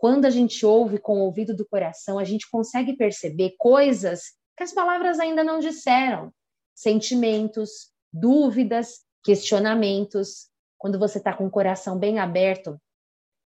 Quando 0.00 0.24
a 0.24 0.30
gente 0.30 0.64
ouve 0.64 0.98
com 0.98 1.18
o 1.18 1.24
ouvido 1.24 1.54
do 1.54 1.68
coração, 1.68 2.18
a 2.18 2.24
gente 2.24 2.48
consegue 2.50 2.96
perceber 2.96 3.54
coisas 3.58 4.22
que 4.56 4.62
as 4.62 4.72
palavras 4.72 5.20
ainda 5.20 5.44
não 5.44 5.58
disseram, 5.58 6.32
sentimentos, 6.74 7.92
dúvidas, 8.10 9.00
questionamentos 9.22 10.48
quando 10.78 10.98
você 10.98 11.18
está 11.18 11.34
com 11.34 11.46
o 11.46 11.50
coração 11.50 11.98
bem 11.98 12.18
aberto, 12.18 12.80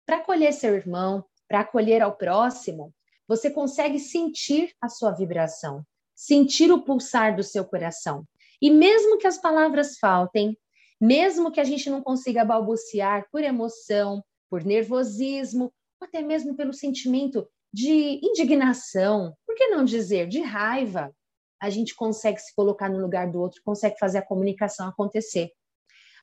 para 0.07 0.17
acolher 0.17 0.55
seu 0.55 0.75
irmão, 0.75 1.23
para 1.47 1.61
acolher 1.61 2.01
ao 2.01 2.17
próximo, 2.17 2.95
você 3.27 3.51
consegue 3.51 3.99
sentir 3.99 4.73
a 4.81 4.89
sua 4.89 5.11
vibração, 5.11 5.85
sentir 6.15 6.73
o 6.73 6.83
pulsar 6.83 7.37
do 7.37 7.43
seu 7.43 7.67
coração. 7.67 8.25
E 8.63 8.71
mesmo 8.71 9.19
que 9.19 9.27
as 9.27 9.37
palavras 9.37 9.99
faltem, 9.99 10.57
Mesmo 11.01 11.53
que 11.53 11.61
a 11.61 11.65
gente 11.65 11.89
não 11.89 12.03
consiga 12.03 12.45
balbuciar 12.45 13.27
por 13.31 13.43
emoção, 13.43 14.23
por 14.51 14.65
nervosismo, 14.65 15.73
até 16.01 16.23
mesmo 16.23 16.57
pelo 16.57 16.73
sentimento 16.73 17.49
de 17.73 18.21
indignação, 18.23 19.35
por 19.47 19.55
que 19.55 19.69
não 19.69 19.85
dizer 19.85 20.27
de 20.29 20.41
raiva, 20.41 21.13
a 21.61 21.71
gente 21.71 21.95
consegue 21.95 22.39
se 22.39 22.55
colocar 22.55 22.89
no 22.89 23.01
lugar 23.01 23.31
do 23.31 23.41
outro, 23.41 23.61
consegue 23.65 23.99
fazer 23.99 24.19
a 24.19 24.27
comunicação 24.27 24.89
acontecer. 24.89 25.51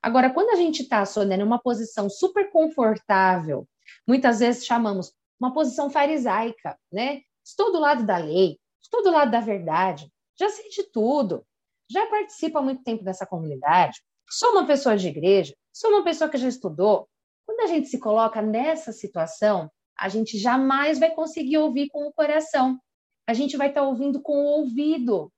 Agora, 0.02 0.32
quando 0.32 0.50
a 0.50 0.56
gente 0.56 0.82
está, 0.82 1.04
Sônia, 1.04 1.36
numa 1.36 1.58
posição 1.58 2.08
super 2.08 2.50
confortável, 2.50 3.68
muitas 4.06 4.40
vezes 4.40 4.64
chamamos 4.64 5.12
uma 5.38 5.52
posição 5.52 5.90
farisaica, 5.90 6.78
né? 6.90 7.20
Estou 7.44 7.72
do 7.72 7.78
lado 7.78 8.04
da 8.04 8.16
lei, 8.16 8.58
estou 8.82 9.02
do 9.02 9.10
lado 9.10 9.30
da 9.30 9.40
verdade, 9.40 10.10
já 10.38 10.48
sei 10.48 10.68
de 10.68 10.84
tudo, 10.90 11.44
já 11.90 12.06
participo 12.06 12.58
há 12.58 12.62
muito 12.62 12.82
tempo 12.82 13.04
dessa 13.04 13.26
comunidade, 13.26 14.00
sou 14.28 14.52
uma 14.52 14.66
pessoa 14.66 14.96
de 14.96 15.08
igreja, 15.08 15.54
sou 15.72 15.90
uma 15.90 16.04
pessoa 16.04 16.28
que 16.28 16.38
já 16.38 16.48
estudou. 16.48 17.08
Quando 17.46 17.60
a 17.60 17.66
gente 17.66 17.88
se 17.88 17.98
coloca 17.98 18.42
nessa 18.42 18.92
situação, 18.92 19.70
a 19.98 20.08
gente 20.08 20.36
jamais 20.36 20.98
vai 20.98 21.10
conseguir 21.10 21.58
ouvir 21.58 21.88
com 21.88 22.06
o 22.06 22.12
coração. 22.12 22.78
A 23.26 23.32
gente 23.32 23.56
vai 23.56 23.68
estar 23.68 23.82
tá 23.82 23.86
ouvindo 23.86 24.20
com 24.20 24.32
o 24.32 24.58
ouvido. 24.58 25.32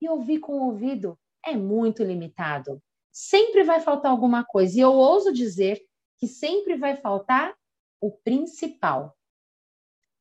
E 0.00 0.08
ouvir 0.08 0.38
com 0.38 0.52
o 0.54 0.66
ouvido 0.66 1.18
é 1.44 1.54
muito 1.54 2.02
limitado. 2.02 2.82
Sempre 3.12 3.62
vai 3.62 3.80
faltar 3.80 4.10
alguma 4.10 4.44
coisa. 4.44 4.76
E 4.76 4.80
eu 4.80 4.92
ouso 4.92 5.32
dizer 5.32 5.80
que 6.18 6.26
sempre 6.26 6.76
vai 6.76 6.96
faltar 6.96 7.54
o 8.00 8.10
principal. 8.10 9.16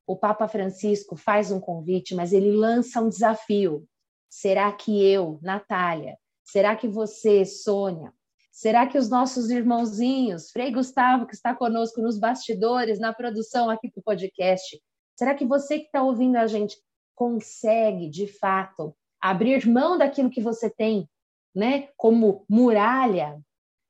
O 0.06 0.18
Papa 0.18 0.48
Francisco 0.48 1.16
faz 1.16 1.52
um 1.52 1.60
convite, 1.60 2.16
mas 2.16 2.34
ele 2.34 2.52
lança 2.52 3.02
um 3.02 3.10
desafio. 3.10 3.88
Será 4.30 4.72
que 4.72 5.04
eu, 5.04 5.40
Natália, 5.42 6.18
será 6.44 6.76
que 6.76 6.88
você, 6.88 7.46
Sônia, 7.46 8.14
será 8.60 8.86
que 8.86 8.98
os 8.98 9.10
nossos 9.10 9.50
irmãozinhos, 9.50 10.52
Frei 10.52 10.69
Gustavo, 10.69 11.26
que 11.26 11.34
está 11.34 11.56
conosco 11.56 12.02
nos 12.02 12.19
bastidores, 12.19 13.00
na 13.00 13.13
produção 13.13 13.69
aqui 13.69 13.89
do 13.95 14.02
podcast, 14.02 14.78
será 15.15 15.34
que 15.34 15.45
você 15.45 15.80
que 15.80 15.86
está 15.86 16.04
ouvindo 16.04 16.36
a 16.36 16.45
gente 16.45 16.78
consegue, 17.15 18.10
de 18.10 18.28
fato, 18.28 18.93
abrir 19.22 19.65
mão 19.65 19.98
daquilo 19.98 20.30
que 20.30 20.41
você 20.41 20.69
tem, 20.69 21.10
né, 21.56 21.88
como 21.95 22.43
muralha, 22.50 23.41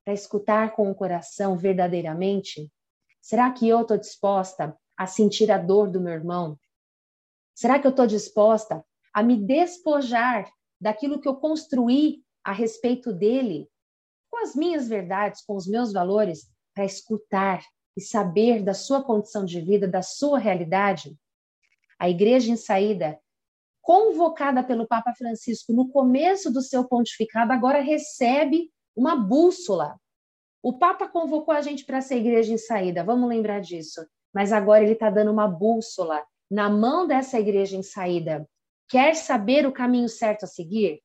para 0.04 0.14
escutar 0.14 0.70
com 0.76 0.88
o 0.88 0.94
coração 0.94 1.56
verdadeiramente? 1.56 2.70
Será 3.20 3.50
que 3.50 3.68
eu 3.68 3.80
estou 3.80 3.98
disposta 3.98 4.78
a 4.96 5.04
sentir 5.04 5.50
a 5.50 5.58
dor 5.58 5.90
do 5.90 6.00
meu 6.00 6.12
irmão? 6.12 6.56
Será 7.56 7.76
que 7.80 7.88
eu 7.88 7.90
estou 7.90 8.06
disposta 8.06 8.84
a 9.12 9.20
me 9.20 9.36
despojar 9.36 10.48
daquilo 10.80 11.20
que 11.20 11.26
eu 11.26 11.34
construí 11.34 12.22
a 12.44 12.52
respeito 12.52 13.12
dele, 13.12 13.68
com 14.30 14.42
as 14.42 14.54
minhas 14.54 14.88
verdades, 14.88 15.42
com 15.42 15.56
os 15.56 15.66
meus 15.66 15.92
valores, 15.92 16.50
para 16.74 16.84
escutar 16.84 17.64
e 17.96 18.00
saber 18.00 18.62
da 18.62 18.74
sua 18.74 19.02
condição 19.02 19.44
de 19.44 19.60
vida, 19.60 19.88
da 19.88 20.02
sua 20.02 20.38
realidade? 20.38 21.16
A 21.98 22.08
igreja 22.08 22.50
em 22.50 22.56
saída, 22.56 23.18
convocada 23.82 24.62
pelo 24.62 24.86
Papa 24.86 25.12
Francisco 25.14 25.72
no 25.72 25.88
começo 25.90 26.50
do 26.50 26.62
seu 26.62 26.86
pontificado, 26.86 27.52
agora 27.52 27.80
recebe 27.80 28.70
uma 28.96 29.16
bússola 29.16 29.98
o 30.62 30.74
Papa 30.74 31.08
convocou 31.08 31.54
a 31.54 31.62
gente 31.62 31.84
para 31.86 31.98
essa 31.98 32.14
igreja 32.14 32.52
em 32.52 32.58
saída, 32.58 33.02
vamos 33.02 33.28
lembrar 33.28 33.60
disso. 33.60 34.06
Mas 34.32 34.52
agora 34.52 34.84
ele 34.84 34.92
está 34.92 35.08
dando 35.08 35.32
uma 35.32 35.48
bússola 35.48 36.22
na 36.50 36.68
mão 36.68 37.06
dessa 37.06 37.38
igreja 37.38 37.76
em 37.76 37.82
saída. 37.82 38.46
Quer 38.88 39.14
saber 39.14 39.66
o 39.66 39.72
caminho 39.72 40.08
certo 40.08 40.44
a 40.44 40.46
seguir? 40.46 41.00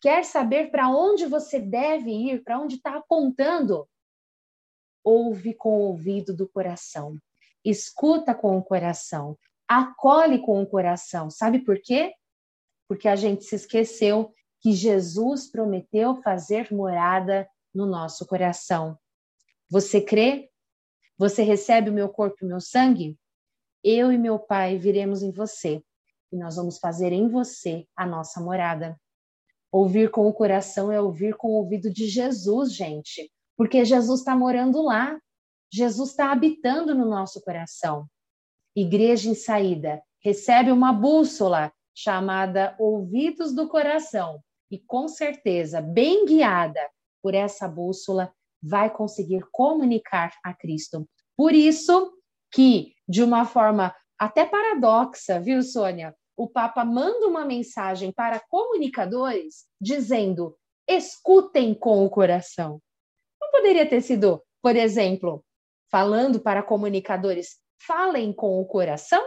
Quer 0.00 0.24
saber 0.24 0.70
para 0.70 0.88
onde 0.88 1.26
você 1.26 1.58
deve 1.58 2.10
ir, 2.10 2.44
para 2.44 2.60
onde 2.60 2.76
está 2.76 2.96
apontando? 2.96 3.88
Ouve 5.02 5.54
com 5.54 5.70
o 5.70 5.88
ouvido 5.88 6.34
do 6.34 6.48
coração, 6.48 7.16
escuta 7.64 8.34
com 8.34 8.56
o 8.56 8.62
coração, 8.62 9.36
acolhe 9.66 10.40
com 10.40 10.62
o 10.62 10.66
coração. 10.66 11.30
Sabe 11.30 11.60
por 11.60 11.80
quê? 11.80 12.14
Porque 12.86 13.08
a 13.08 13.16
gente 13.16 13.44
se 13.44 13.56
esqueceu 13.56 14.32
que 14.60 14.72
Jesus 14.72 15.50
prometeu 15.50 16.16
fazer 16.22 16.72
morada 16.72 17.48
no 17.74 17.86
nosso 17.86 18.26
coração. 18.26 18.98
Você 19.70 20.00
crê? 20.00 20.50
Você 21.16 21.42
recebe 21.42 21.90
o 21.90 21.92
meu 21.92 22.08
corpo 22.08 22.36
e 22.40 22.44
o 22.44 22.48
meu 22.48 22.60
sangue? 22.60 23.18
Eu 23.82 24.12
e 24.12 24.18
meu 24.18 24.38
Pai 24.38 24.78
viremos 24.78 25.22
em 25.22 25.32
você 25.32 25.82
e 26.32 26.36
nós 26.36 26.56
vamos 26.56 26.78
fazer 26.78 27.12
em 27.12 27.28
você 27.28 27.86
a 27.96 28.06
nossa 28.06 28.40
morada. 28.40 28.98
Ouvir 29.70 30.10
com 30.10 30.26
o 30.26 30.32
coração 30.32 30.90
é 30.90 31.00
ouvir 31.00 31.36
com 31.36 31.48
o 31.48 31.56
ouvido 31.56 31.90
de 31.90 32.06
Jesus, 32.06 32.72
gente, 32.72 33.30
porque 33.56 33.84
Jesus 33.84 34.20
está 34.20 34.34
morando 34.34 34.82
lá. 34.82 35.18
Jesus 35.70 36.10
está 36.10 36.32
habitando 36.32 36.94
no 36.94 37.04
nosso 37.04 37.40
coração. 37.42 38.06
Igreja 38.74 39.28
em 39.28 39.34
saída 39.34 40.02
recebe 40.22 40.70
uma 40.70 40.92
bússola 40.92 41.72
chamada 41.94 42.74
Ouvidos 42.78 43.54
do 43.54 43.68
Coração 43.68 44.40
e, 44.70 44.78
com 44.78 45.08
certeza, 45.08 45.80
bem 45.80 46.24
guiada 46.24 46.80
por 47.22 47.34
essa 47.34 47.68
bússola, 47.68 48.32
vai 48.62 48.88
conseguir 48.88 49.44
comunicar 49.50 50.32
a 50.44 50.54
Cristo. 50.54 51.08
Por 51.36 51.52
isso 51.52 52.12
que, 52.50 52.94
de 53.08 53.22
uma 53.22 53.44
forma 53.44 53.94
até 54.18 54.44
paradoxa, 54.44 55.40
viu, 55.40 55.62
Sônia? 55.62 56.14
O 56.38 56.48
Papa 56.48 56.84
manda 56.84 57.26
uma 57.26 57.44
mensagem 57.44 58.12
para 58.12 58.38
comunicadores 58.38 59.66
dizendo: 59.80 60.56
escutem 60.88 61.74
com 61.74 62.06
o 62.06 62.08
coração. 62.08 62.80
Não 63.42 63.50
poderia 63.50 63.84
ter 63.84 64.00
sido, 64.00 64.40
por 64.62 64.76
exemplo, 64.76 65.44
falando 65.90 66.38
para 66.38 66.62
comunicadores: 66.62 67.56
falem 67.84 68.32
com 68.32 68.60
o 68.60 68.64
coração? 68.64 69.20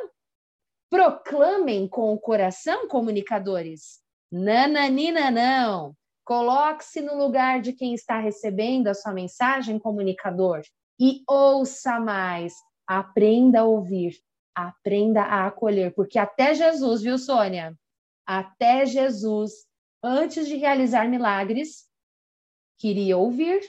Proclamem 0.89 1.85
com 1.85 2.13
o 2.13 2.17
coração, 2.17 2.87
comunicadores? 2.87 3.99
Nananina, 4.31 5.29
não. 5.29 5.93
Coloque-se 6.23 7.01
no 7.01 7.17
lugar 7.17 7.59
de 7.59 7.73
quem 7.73 7.93
está 7.93 8.19
recebendo 8.19 8.87
a 8.87 8.93
sua 8.93 9.11
mensagem, 9.11 9.77
comunicador, 9.77 10.61
e 10.97 11.23
ouça 11.27 11.99
mais. 11.99 12.53
Aprenda 12.87 13.61
a 13.61 13.65
ouvir, 13.65 14.13
aprenda 14.55 15.23
a 15.23 15.47
acolher, 15.47 15.93
porque 15.93 16.19
até 16.19 16.53
Jesus, 16.53 17.01
viu, 17.01 17.17
Sônia? 17.17 17.77
Até 18.25 18.85
Jesus, 18.85 19.65
antes 20.03 20.47
de 20.47 20.55
realizar 20.55 21.07
milagres, 21.07 21.87
queria 22.77 23.17
ouvir. 23.17 23.61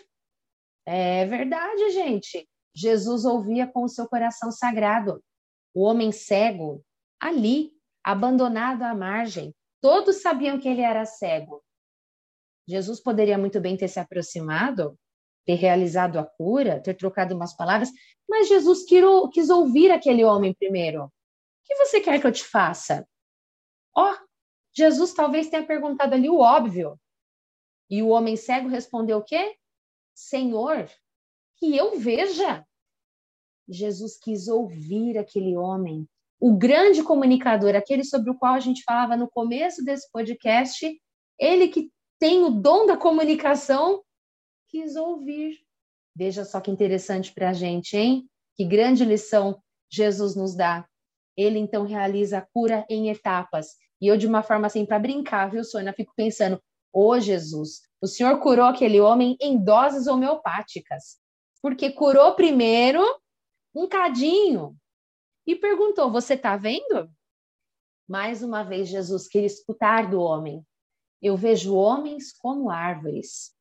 É 0.86 1.24
verdade, 1.26 1.90
gente. 1.90 2.48
Jesus 2.74 3.24
ouvia 3.24 3.66
com 3.66 3.84
o 3.84 3.88
seu 3.88 4.08
coração 4.08 4.50
sagrado. 4.50 5.22
O 5.74 5.82
homem 5.82 6.12
cego, 6.12 6.84
ali, 7.20 7.72
abandonado 8.04 8.82
à 8.82 8.94
margem, 8.94 9.54
todos 9.80 10.22
sabiam 10.22 10.58
que 10.58 10.68
ele 10.68 10.82
era 10.82 11.04
cego, 11.04 11.62
Jesus 12.68 13.00
poderia 13.00 13.36
muito 13.36 13.60
bem 13.60 13.76
ter 13.76 13.88
se 13.88 13.98
aproximado, 13.98 14.98
ter 15.44 15.54
realizado 15.54 16.18
a 16.18 16.24
cura, 16.24 16.80
ter 16.80 16.94
trocado 16.94 17.34
umas 17.34 17.54
palavras, 17.54 17.90
mas 18.28 18.48
Jesus 18.48 18.84
quis, 18.84 19.50
ouvir 19.50 19.90
aquele 19.90 20.24
homem 20.24 20.54
primeiro. 20.54 21.04
O 21.04 21.10
que 21.64 21.74
você 21.76 22.00
quer 22.00 22.20
que 22.20 22.26
eu 22.26 22.32
te 22.32 22.44
faça? 22.44 23.06
Ó, 23.96 24.10
oh, 24.10 24.16
Jesus 24.74 25.12
talvez 25.12 25.48
tenha 25.48 25.66
perguntado 25.66 26.14
ali 26.14 26.28
o 26.28 26.38
óbvio. 26.38 26.98
E 27.90 28.02
o 28.02 28.08
homem 28.08 28.36
cego 28.36 28.68
respondeu 28.68 29.18
o 29.18 29.24
quê? 29.24 29.56
Senhor, 30.14 30.88
que 31.58 31.76
eu 31.76 31.98
veja. 31.98 32.66
Jesus 33.68 34.18
quis 34.18 34.48
ouvir 34.48 35.18
aquele 35.18 35.56
homem, 35.56 36.08
o 36.40 36.56
grande 36.56 37.02
comunicador, 37.02 37.76
aquele 37.76 38.04
sobre 38.04 38.30
o 38.30 38.34
qual 38.36 38.54
a 38.54 38.60
gente 38.60 38.82
falava 38.82 39.16
no 39.16 39.30
começo 39.30 39.84
desse 39.84 40.10
podcast, 40.10 41.00
ele 41.38 41.68
que 41.68 41.90
tem 42.18 42.42
o 42.42 42.50
dom 42.50 42.86
da 42.86 42.96
comunicação, 42.96 44.02
quis 44.72 44.96
ouvir. 44.96 45.60
Veja 46.16 46.44
só 46.44 46.60
que 46.60 46.70
interessante 46.70 47.32
para 47.32 47.50
a 47.50 47.52
gente, 47.52 47.96
hein? 47.96 48.28
Que 48.56 48.64
grande 48.64 49.04
lição 49.04 49.62
Jesus 49.90 50.34
nos 50.34 50.56
dá. 50.56 50.88
Ele 51.36 51.58
então 51.58 51.84
realiza 51.84 52.38
a 52.38 52.46
cura 52.52 52.84
em 52.88 53.10
etapas. 53.10 53.68
E 54.00 54.06
eu, 54.06 54.16
de 54.16 54.26
uma 54.26 54.42
forma 54.42 54.66
assim, 54.66 54.84
para 54.84 54.98
brincar, 54.98 55.50
viu, 55.50 55.62
Sônia? 55.62 55.92
Fico 55.92 56.12
pensando: 56.16 56.60
Ô 56.92 57.10
oh, 57.10 57.20
Jesus, 57.20 57.82
o 58.00 58.06
Senhor 58.06 58.38
curou 58.40 58.66
aquele 58.66 59.00
homem 59.00 59.36
em 59.40 59.62
doses 59.62 60.06
homeopáticas. 60.06 61.18
Porque 61.62 61.92
curou 61.92 62.34
primeiro 62.34 63.00
um 63.74 63.86
cadinho 63.86 64.76
e 65.46 65.54
perguntou: 65.54 66.10
Você 66.10 66.34
está 66.34 66.56
vendo? 66.56 67.10
Mais 68.08 68.42
uma 68.42 68.62
vez, 68.62 68.88
Jesus 68.88 69.28
queria 69.28 69.46
escutar 69.46 70.10
do 70.10 70.20
homem. 70.20 70.66
Eu 71.22 71.36
vejo 71.36 71.74
homens 71.74 72.32
como 72.32 72.68
árvores. 72.68 73.54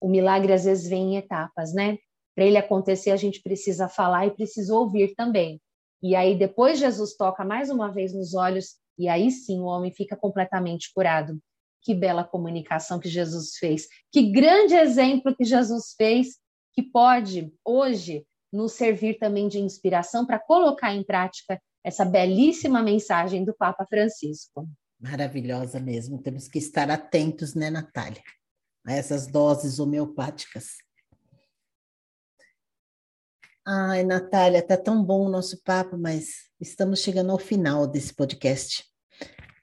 O 0.00 0.08
milagre 0.08 0.52
às 0.52 0.64
vezes 0.64 0.88
vem 0.88 1.14
em 1.14 1.16
etapas, 1.16 1.74
né? 1.74 1.98
Para 2.34 2.44
ele 2.44 2.56
acontecer, 2.56 3.10
a 3.10 3.16
gente 3.16 3.42
precisa 3.42 3.88
falar 3.88 4.26
e 4.26 4.30
precisa 4.30 4.74
ouvir 4.74 5.14
também. 5.14 5.60
E 6.02 6.14
aí 6.14 6.38
depois 6.38 6.78
Jesus 6.78 7.14
toca 7.16 7.44
mais 7.44 7.70
uma 7.70 7.92
vez 7.92 8.14
nos 8.14 8.34
olhos 8.34 8.76
e 8.98 9.08
aí 9.08 9.30
sim 9.30 9.60
o 9.60 9.64
homem 9.64 9.92
fica 9.92 10.16
completamente 10.16 10.90
curado. 10.94 11.38
Que 11.82 11.94
bela 11.94 12.24
comunicação 12.24 12.98
que 12.98 13.08
Jesus 13.08 13.56
fez. 13.58 13.86
Que 14.12 14.30
grande 14.30 14.74
exemplo 14.74 15.34
que 15.34 15.44
Jesus 15.44 15.94
fez, 15.96 16.38
que 16.72 16.82
pode 16.82 17.52
hoje 17.64 18.24
nos 18.52 18.72
servir 18.72 19.18
também 19.18 19.48
de 19.48 19.58
inspiração 19.58 20.26
para 20.26 20.38
colocar 20.38 20.94
em 20.94 21.02
prática 21.02 21.60
essa 21.84 22.04
belíssima 22.04 22.82
mensagem 22.82 23.44
do 23.44 23.54
Papa 23.54 23.86
Francisco. 23.88 24.68
Maravilhosa 24.98 25.80
mesmo. 25.80 26.20
Temos 26.20 26.46
que 26.46 26.58
estar 26.58 26.90
atentos, 26.90 27.54
né, 27.54 27.70
Natália? 27.70 28.22
A 28.86 28.92
essas 28.92 29.26
doses 29.26 29.78
homeopáticas. 29.78 30.76
Ai, 33.66 34.02
Natália, 34.04 34.66
tá 34.66 34.76
tão 34.76 35.04
bom 35.04 35.26
o 35.26 35.28
nosso 35.28 35.62
papo, 35.62 35.96
mas 35.96 36.48
estamos 36.60 37.00
chegando 37.00 37.30
ao 37.30 37.38
final 37.38 37.86
desse 37.86 38.14
podcast. 38.14 38.84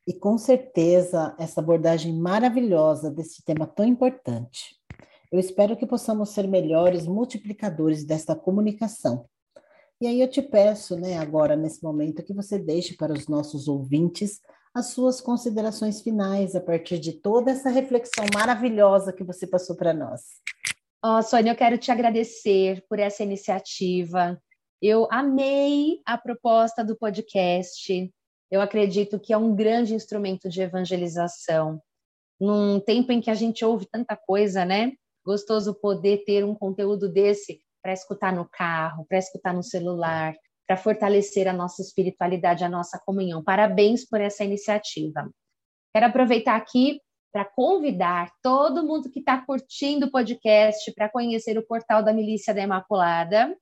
E 0.07 0.13
com 0.13 0.37
certeza, 0.37 1.35
essa 1.37 1.59
abordagem 1.59 2.13
maravilhosa 2.13 3.11
desse 3.11 3.43
tema 3.43 3.67
tão 3.67 3.85
importante. 3.85 4.77
Eu 5.29 5.39
espero 5.39 5.75
que 5.75 5.85
possamos 5.85 6.29
ser 6.29 6.47
melhores 6.47 7.05
multiplicadores 7.05 8.05
desta 8.05 8.33
comunicação. 8.33 9.27
E 9.99 10.07
aí 10.07 10.21
eu 10.21 10.29
te 10.29 10.41
peço, 10.41 10.95
né, 10.95 11.17
agora 11.17 11.55
nesse 11.55 11.83
momento, 11.83 12.23
que 12.23 12.33
você 12.33 12.57
deixe 12.57 12.95
para 12.95 13.11
os 13.11 13.27
nossos 13.27 13.67
ouvintes 13.67 14.39
as 14.77 14.91
suas 14.91 15.19
considerações 15.19 16.01
finais 16.01 16.55
a 16.55 16.61
partir 16.61 16.99
de 16.99 17.11
toda 17.11 17.49
essa 17.49 17.67
reflexão 17.67 18.25
maravilhosa 18.31 19.11
que 19.11 19.23
você 19.23 19.47
passou 19.47 19.75
para 19.75 19.91
nós. 19.91 20.21
Oh, 21.03 21.19
Sônia, 21.23 21.51
eu 21.51 21.55
quero 21.55 21.79
te 21.79 21.91
agradecer 21.91 22.85
por 22.87 22.99
essa 22.99 23.23
iniciativa. 23.23 24.39
Eu 24.79 25.07
amei 25.09 25.99
a 26.05 26.15
proposta 26.15 26.85
do 26.85 26.95
podcast. 26.95 28.13
Eu 28.51 28.61
acredito 28.61 29.19
que 29.19 29.33
é 29.33 29.37
um 29.37 29.55
grande 29.55 29.95
instrumento 29.95 30.47
de 30.47 30.61
evangelização. 30.61 31.81
Num 32.39 32.79
tempo 32.79 33.11
em 33.11 33.19
que 33.19 33.31
a 33.31 33.35
gente 33.35 33.65
ouve 33.65 33.87
tanta 33.91 34.15
coisa, 34.15 34.63
né? 34.63 34.91
Gostoso 35.25 35.73
poder 35.73 36.23
ter 36.23 36.45
um 36.45 36.53
conteúdo 36.53 37.11
desse 37.11 37.63
para 37.81 37.93
escutar 37.93 38.31
no 38.31 38.47
carro, 38.47 39.07
para 39.09 39.17
escutar 39.17 39.55
no 39.55 39.63
celular, 39.63 40.35
para 40.67 40.75
fortalecer 40.75 41.47
a 41.47 41.53
nossa 41.53 41.81
espiritualidade, 41.81 42.63
a 42.63 42.69
nossa 42.69 43.01
comunhão. 43.05 43.41
Parabéns 43.41 44.05
por 44.05 44.19
essa 44.19 44.43
iniciativa. 44.43 45.29
Quero 45.93 46.07
aproveitar 46.07 46.57
aqui 46.57 46.99
para 47.31 47.45
convidar 47.45 48.29
todo 48.43 48.85
mundo 48.85 49.09
que 49.09 49.19
está 49.19 49.43
curtindo 49.45 50.07
o 50.07 50.11
podcast 50.11 50.93
para 50.93 51.09
conhecer 51.09 51.57
o 51.57 51.65
portal 51.65 52.03
da 52.03 52.13
Milícia 52.13 52.53
da 52.53 52.61
Imaculada, 52.61 53.55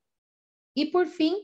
E 0.75 0.85
por 0.85 1.05
fim, 1.07 1.35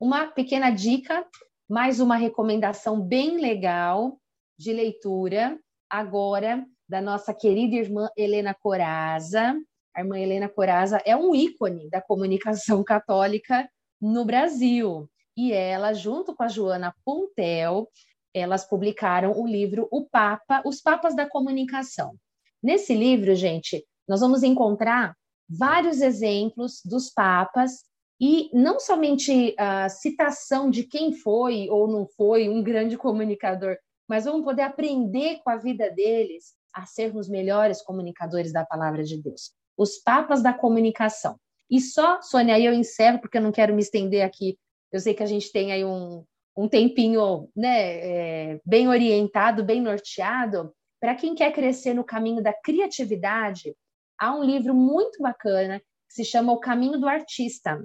uma 0.00 0.26
pequena 0.26 0.70
dica, 0.70 1.26
mais 1.68 2.00
uma 2.00 2.16
recomendação 2.16 3.00
bem 3.00 3.38
legal 3.40 4.18
de 4.58 4.72
leitura, 4.72 5.58
agora 5.88 6.66
da 6.88 7.00
nossa 7.00 7.32
querida 7.32 7.76
irmã 7.76 8.08
Helena 8.16 8.54
Coraza. 8.54 9.56
A 9.94 10.00
irmã 10.00 10.18
Helena 10.18 10.48
Coraza 10.48 11.00
é 11.04 11.16
um 11.16 11.34
ícone 11.34 11.88
da 11.88 12.02
comunicação 12.02 12.82
católica 12.84 13.68
no 14.00 14.24
Brasil 14.24 15.08
e 15.36 15.52
ela, 15.52 15.92
junto 15.92 16.34
com 16.34 16.42
a 16.42 16.48
Joana 16.48 16.94
Puntel, 17.04 17.88
elas 18.32 18.64
publicaram 18.64 19.32
o 19.38 19.46
livro 19.46 19.88
O 19.90 20.06
Papa, 20.06 20.62
Os 20.64 20.80
Papas 20.80 21.14
da 21.14 21.28
Comunicação. 21.28 22.16
Nesse 22.62 22.94
livro, 22.94 23.34
gente, 23.34 23.84
nós 24.08 24.20
vamos 24.20 24.42
encontrar 24.42 25.14
vários 25.48 26.00
exemplos 26.00 26.80
dos 26.84 27.10
papas 27.10 27.84
e 28.20 28.50
não 28.52 28.80
somente 28.80 29.54
a 29.58 29.88
citação 29.88 30.70
de 30.70 30.84
quem 30.84 31.12
foi 31.12 31.68
ou 31.68 31.86
não 31.86 32.06
foi 32.06 32.48
um 32.48 32.62
grande 32.62 32.96
comunicador, 32.96 33.76
mas 34.08 34.24
vamos 34.24 34.44
poder 34.44 34.62
aprender 34.62 35.40
com 35.44 35.50
a 35.50 35.56
vida 35.56 35.90
deles 35.90 36.54
a 36.72 36.86
sermos 36.86 37.28
melhores 37.28 37.82
comunicadores 37.82 38.52
da 38.52 38.64
palavra 38.64 39.02
de 39.02 39.20
Deus. 39.20 39.52
Os 39.76 39.98
papas 39.98 40.42
da 40.42 40.52
comunicação. 40.52 41.38
E 41.70 41.80
só, 41.80 42.22
Sônia, 42.22 42.54
aí 42.54 42.64
eu 42.64 42.72
encerro, 42.72 43.18
porque 43.18 43.38
eu 43.38 43.42
não 43.42 43.52
quero 43.52 43.74
me 43.74 43.82
estender 43.82 44.24
aqui 44.24 44.56
eu 44.92 45.00
sei 45.00 45.14
que 45.14 45.22
a 45.22 45.26
gente 45.26 45.50
tem 45.52 45.72
aí 45.72 45.84
um, 45.84 46.24
um 46.56 46.68
tempinho 46.68 47.50
né, 47.54 48.54
é, 48.54 48.60
bem 48.64 48.88
orientado, 48.88 49.64
bem 49.64 49.80
norteado. 49.80 50.72
Para 51.00 51.14
quem 51.14 51.34
quer 51.34 51.52
crescer 51.52 51.94
no 51.94 52.04
caminho 52.04 52.42
da 52.42 52.52
criatividade, 52.52 53.76
há 54.18 54.34
um 54.34 54.42
livro 54.42 54.74
muito 54.74 55.22
bacana 55.22 55.80
que 55.80 56.14
se 56.14 56.24
chama 56.24 56.52
O 56.52 56.60
Caminho 56.60 56.98
do 56.98 57.08
Artista. 57.08 57.84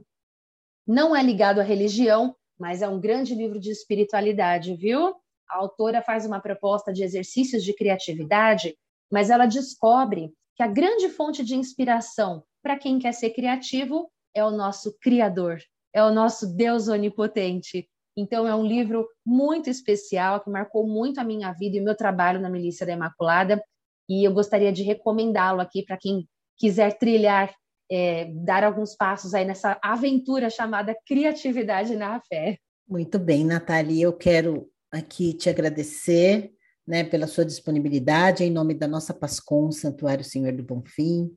Não 0.88 1.16
é 1.16 1.22
ligado 1.22 1.60
à 1.60 1.64
religião, 1.64 2.36
mas 2.58 2.82
é 2.82 2.88
um 2.88 3.00
grande 3.00 3.36
livro 3.36 3.60
de 3.60 3.72
espiritualidade, 3.72 4.76
viu? 4.76 5.16
A 5.50 5.58
autora 5.58 6.02
faz 6.02 6.26
uma 6.26 6.40
proposta 6.40 6.94
de 6.94 7.04
exercícios 7.04 7.64
de 7.64 7.74
criatividade, 7.74 8.78
mas 9.12 9.30
ela 9.30 9.46
descobre 9.46 10.32
que 10.56 10.64
a 10.64 10.68
grande 10.68 11.10
fonte 11.10 11.44
de 11.44 11.56
inspiração 11.56 12.44
para 12.64 12.78
quem 12.78 13.00
quer 13.00 13.12
ser 13.12 13.32
criativo 13.32 14.10
é 14.34 14.44
o 14.46 14.52
nosso 14.52 14.98
Criador, 15.00 15.60
é 15.94 16.04
o 16.04 16.12
nosso 16.12 16.56
Deus 16.56 16.88
onipotente. 16.88 17.88
Então, 18.18 18.48
é 18.48 18.54
um 18.54 18.66
livro 18.66 19.08
muito 19.26 19.70
especial 19.70 20.44
que 20.44 20.50
marcou 20.50 20.86
muito 20.86 21.20
a 21.20 21.24
minha 21.24 21.52
vida 21.54 21.78
e 21.78 21.82
o 21.82 21.84
meu 21.84 21.96
trabalho 21.96 22.40
na 22.40 22.50
Milícia 22.50 22.86
da 22.86 22.94
Imaculada. 22.94 23.64
E 24.10 24.28
eu 24.28 24.34
gostaria 24.34 24.72
de 24.72 24.84
recomendá-lo 24.84 25.62
aqui 25.62 25.84
para 25.84 25.98
quem 25.98 26.28
quiser 26.58 26.98
trilhar, 26.98 27.54
é, 27.90 28.26
dar 28.34 28.64
alguns 28.64 28.96
passos 28.96 29.34
aí 29.34 29.46
nessa 29.46 29.80
aventura 29.82 30.50
chamada 30.50 30.96
criatividade 31.06 31.96
na 31.96 32.20
fé. 32.22 32.58
Muito 32.88 33.18
bem, 33.18 33.46
Natália. 33.46 34.04
Eu 34.04 34.14
quero 34.14 34.70
aqui 34.92 35.34
te 35.34 35.50
agradecer 35.50 36.52
né, 36.86 37.04
pela 37.04 37.28
sua 37.28 37.46
disponibilidade, 37.46 38.44
em 38.44 38.52
nome 38.52 38.74
da 38.74 38.88
nossa 38.88 39.14
Pascom, 39.14 39.72
Santuário 39.72 40.26
Senhor 40.26 40.52
do 40.52 40.64
Bonfim, 40.64 41.32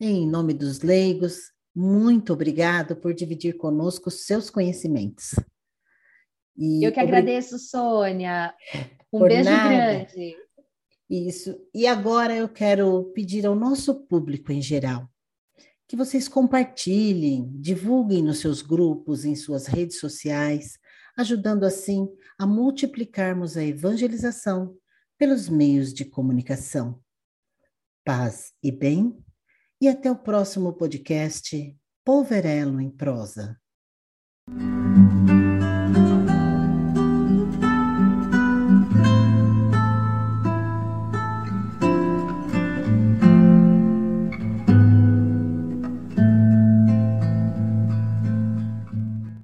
em 0.00 0.28
nome 0.28 0.54
dos 0.54 0.80
leigos, 0.80 1.50
muito 1.74 2.32
obrigado 2.32 2.96
por 2.96 3.14
dividir 3.14 3.56
conosco 3.56 4.10
seus 4.10 4.50
conhecimentos. 4.50 5.34
E 6.56 6.84
Eu 6.84 6.92
que 6.92 7.00
obrig... 7.00 7.16
agradeço, 7.16 7.58
Sônia. 7.58 8.54
Um 9.12 9.18
por 9.18 9.28
beijo 9.28 9.50
nada. 9.50 9.68
grande. 9.68 10.36
Isso. 11.08 11.56
E 11.74 11.86
agora 11.86 12.34
eu 12.36 12.48
quero 12.48 13.04
pedir 13.14 13.46
ao 13.46 13.54
nosso 13.54 14.06
público 14.06 14.52
em 14.52 14.62
geral 14.62 15.08
que 15.90 15.96
vocês 15.96 16.28
compartilhem, 16.28 17.50
divulguem 17.56 18.22
nos 18.22 18.38
seus 18.38 18.62
grupos, 18.62 19.24
em 19.24 19.34
suas 19.34 19.66
redes 19.66 19.98
sociais, 19.98 20.78
ajudando 21.16 21.64
assim 21.64 22.08
a 22.38 22.46
multiplicarmos 22.46 23.56
a 23.56 23.64
evangelização 23.64 24.76
pelos 25.18 25.48
meios 25.48 25.92
de 25.92 26.04
comunicação. 26.04 27.02
Paz 28.04 28.52
e 28.62 28.70
bem 28.70 29.18
e 29.80 29.88
até 29.88 30.10
o 30.10 30.16
próximo 30.16 30.72
podcast 30.72 31.76
Poverelo 32.04 32.80
em 32.80 32.90
Prosa. 32.90 33.58